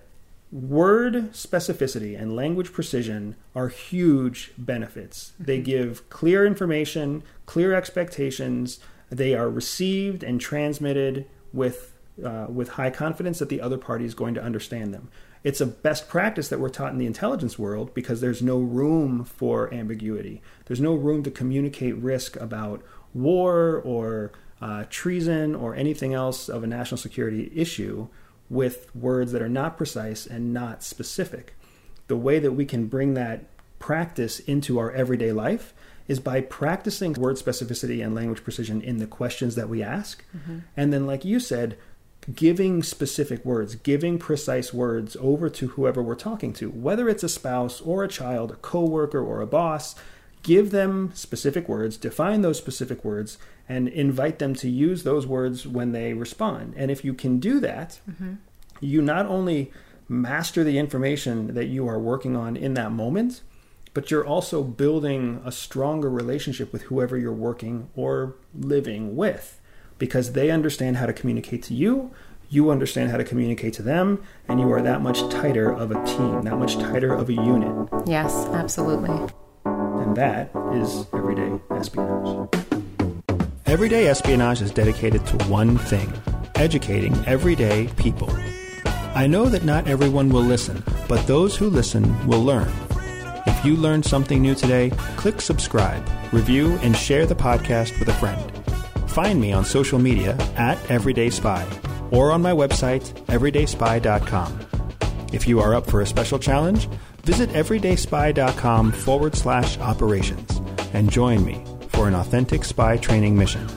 word 0.52 1.32
specificity 1.32 2.20
and 2.20 2.36
language 2.36 2.74
precision 2.74 3.36
are 3.56 3.70
huge 3.70 4.52
benefits. 4.58 5.34
Mm-hmm. 5.34 5.44
They 5.46 5.62
give 5.62 6.10
clear 6.10 6.46
information, 6.46 7.24
clear 7.46 7.74
expectations, 7.74 8.80
they 9.10 9.34
are 9.34 9.50
received 9.50 10.24
and 10.24 10.39
transmitted 10.39 11.26
with 11.54 11.90
uh, 12.24 12.47
with 12.50 12.69
high 12.69 12.89
confidence 12.89 13.39
that 13.39 13.50
the 13.50 13.62
other 13.62 13.78
party 13.78 14.06
is 14.06 14.13
going 14.13 14.34
to 14.34 14.43
understand 14.43 14.93
them. 14.93 15.10
It's 15.43 15.62
a 15.62 15.65
best 15.65 16.08
practice 16.08 16.50
that 16.50 16.60
we're 16.60 16.69
taught 16.69 16.91
in 16.91 17.00
the 17.00 17.06
intelligence 17.06 17.58
world 17.58 17.93
because 17.93 18.21
there's 18.21 18.41
no 18.41 18.60
room 18.60 19.24
for 19.24 19.74
ambiguity. 19.74 20.41
There's 20.65 20.82
no 20.82 20.93
room 20.93 21.24
to 21.24 21.32
communicate 21.32 21.95
risk 21.95 22.36
about 22.36 22.84
war 23.13 23.82
or 23.84 24.32
uh, 24.62 24.86
treason 24.89 25.56
or 25.56 25.74
anything 25.74 26.13
else 26.13 26.47
of 26.47 26.63
a 26.63 26.67
national 26.67 26.97
security 26.97 27.52
issue 27.56 28.08
with 28.50 28.93
words 28.95 29.32
that 29.32 29.41
are 29.41 29.50
not 29.50 29.78
precise 29.78 30.28
and 30.28 30.54
not 30.54 30.84
specific. 30.84 31.56
The 32.08 32.17
way 32.17 32.38
that 32.39 32.52
we 32.52 32.65
can 32.65 32.88
bring 32.88 33.15
that 33.15 33.45
practice 33.80 34.39
into 34.39 34.78
our 34.78 34.91
everyday 34.91 35.32
life 35.32 35.74
is 36.08 36.19
by 36.19 36.41
practicing 36.41 37.13
word 37.13 37.38
specificity 37.38 38.04
and 38.06 38.13
language 38.13 38.43
precision 38.43 38.82
in 38.82 38.97
the 38.97 39.08
questions 39.08 39.56
that 39.56 39.69
we 39.69 39.82
ask. 39.82 40.24
Mm-hmm. 40.36 40.60
And 40.76 40.91
then, 40.91 41.08
like 41.08 41.24
you 41.24 41.39
said, 41.39 41.78
giving 42.36 42.84
specific 42.84 43.43
words, 43.43 43.75
giving 43.75 44.19
precise 44.19 44.73
words 44.73 45.17
over 45.19 45.49
to 45.49 45.69
whoever 45.69 46.01
we're 46.01 46.15
talking 46.15 46.53
to, 46.53 46.69
whether 46.69 47.10
it's 47.10 47.23
a 47.23 47.29
spouse 47.29 47.81
or 47.81 48.03
a 48.03 48.07
child, 48.07 48.51
a 48.51 48.55
coworker 48.55 49.23
or 49.23 49.41
a 49.41 49.47
boss, 49.47 49.95
give 50.43 50.71
them 50.71 51.12
specific 51.13 51.67
words, 51.67 51.97
define 51.97 52.41
those 52.41 52.57
specific 52.57 53.03
words, 53.03 53.38
and 53.67 53.88
invite 53.88 54.39
them 54.39 54.53
to 54.55 54.69
use 54.69 55.03
those 55.03 55.25
words 55.25 55.67
when 55.67 55.91
they 55.91 56.13
respond. 56.13 56.73
And 56.77 56.91
if 56.91 57.03
you 57.03 57.13
can 57.13 57.39
do 57.39 57.60
that, 57.60 57.99
mm-hmm. 58.10 58.36
you 58.79 59.01
not 59.01 59.25
only 59.25 59.71
master 60.07 60.63
the 60.63 60.77
information 60.77 61.53
that 61.53 61.67
you 61.67 61.88
are 61.88 61.99
working 61.99 62.36
on 62.36 62.55
in 62.55 62.73
that 62.75 62.91
moment, 62.91 63.41
but 63.93 64.12
you're 64.12 64.25
also 64.25 64.63
building 64.63 65.41
a 65.45 65.51
stronger 65.51 66.10
relationship 66.10 66.71
with 66.71 66.84
whoever 66.84 67.17
you're 67.17 67.34
working 67.34 67.89
or 67.95 68.36
living 68.53 69.15
with 69.15 69.61
because 70.01 70.31
they 70.31 70.49
understand 70.49 70.97
how 70.97 71.05
to 71.05 71.13
communicate 71.13 71.61
to 71.61 71.75
you, 71.75 72.09
you 72.49 72.71
understand 72.71 73.11
how 73.11 73.17
to 73.17 73.23
communicate 73.23 73.71
to 73.73 73.83
them, 73.83 74.21
and 74.47 74.59
you 74.59 74.73
are 74.73 74.81
that 74.81 74.99
much 74.99 75.19
tighter 75.29 75.71
of 75.71 75.91
a 75.91 76.05
team, 76.05 76.41
that 76.41 76.57
much 76.57 76.73
tighter 76.77 77.13
of 77.13 77.29
a 77.29 77.33
unit. 77.33 77.87
Yes, 78.07 78.33
absolutely. 78.47 79.11
And 79.63 80.01
And 80.01 80.17
that 80.17 80.49
is 80.73 81.05
Everyday 81.13 81.59
Espionage. 81.69 82.49
Everyday 83.67 84.07
Espionage 84.07 84.63
is 84.63 84.71
dedicated 84.71 85.23
to 85.27 85.37
one 85.45 85.77
thing 85.77 86.11
educating 86.55 87.15
everyday 87.25 87.87
people. 87.95 88.29
I 89.15 89.27
know 89.27 89.45
that 89.45 89.63
not 89.63 89.87
everyone 89.87 90.29
will 90.29 90.41
listen, 90.41 90.83
but 91.07 91.25
those 91.27 91.55
who 91.55 91.69
listen 91.69 92.03
will 92.27 92.43
learn. 92.43 92.71
If 93.47 93.63
you 93.63 93.75
learned 93.75 94.05
something 94.05 94.41
new 94.41 94.55
today, 94.55 94.91
click 95.15 95.41
subscribe, 95.41 96.03
review, 96.31 96.77
and 96.81 96.95
share 96.95 97.25
the 97.25 97.35
podcast 97.35 97.97
with 97.99 98.09
a 98.09 98.13
friend. 98.13 98.61
Find 99.12 99.41
me 99.41 99.52
on 99.52 99.65
social 99.65 100.00
media 100.00 100.38
at 100.56 100.80
Everyday 100.89 101.30
Spy 101.32 101.67
or 102.12 102.32
on 102.32 102.41
my 102.41 102.52
website, 102.54 103.12
everydayspy.com. 103.26 104.60
If 105.34 105.50
you 105.50 105.60
are 105.60 105.76
up 105.76 105.86
for 105.86 106.00
a 106.00 106.06
special 106.08 106.39
challenge, 106.39 106.88
visit 107.24 107.50
everydayspy.com 107.50 108.93
forward 108.93 109.36
slash 109.36 109.78
operations 109.80 110.62
and 110.93 111.12
join 111.12 111.43
me 111.43 111.62
for 111.89 112.08
an 112.08 112.15
authentic 112.15 112.63
spy 112.63 112.95
training 112.95 113.38
mission. 113.38 113.67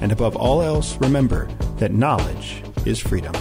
And 0.00 0.10
above 0.10 0.34
all 0.34 0.60
else, 0.60 0.96
remember 0.96 1.46
that 1.78 1.92
knowledge 1.92 2.60
is 2.84 2.98
freedom. 2.98 3.34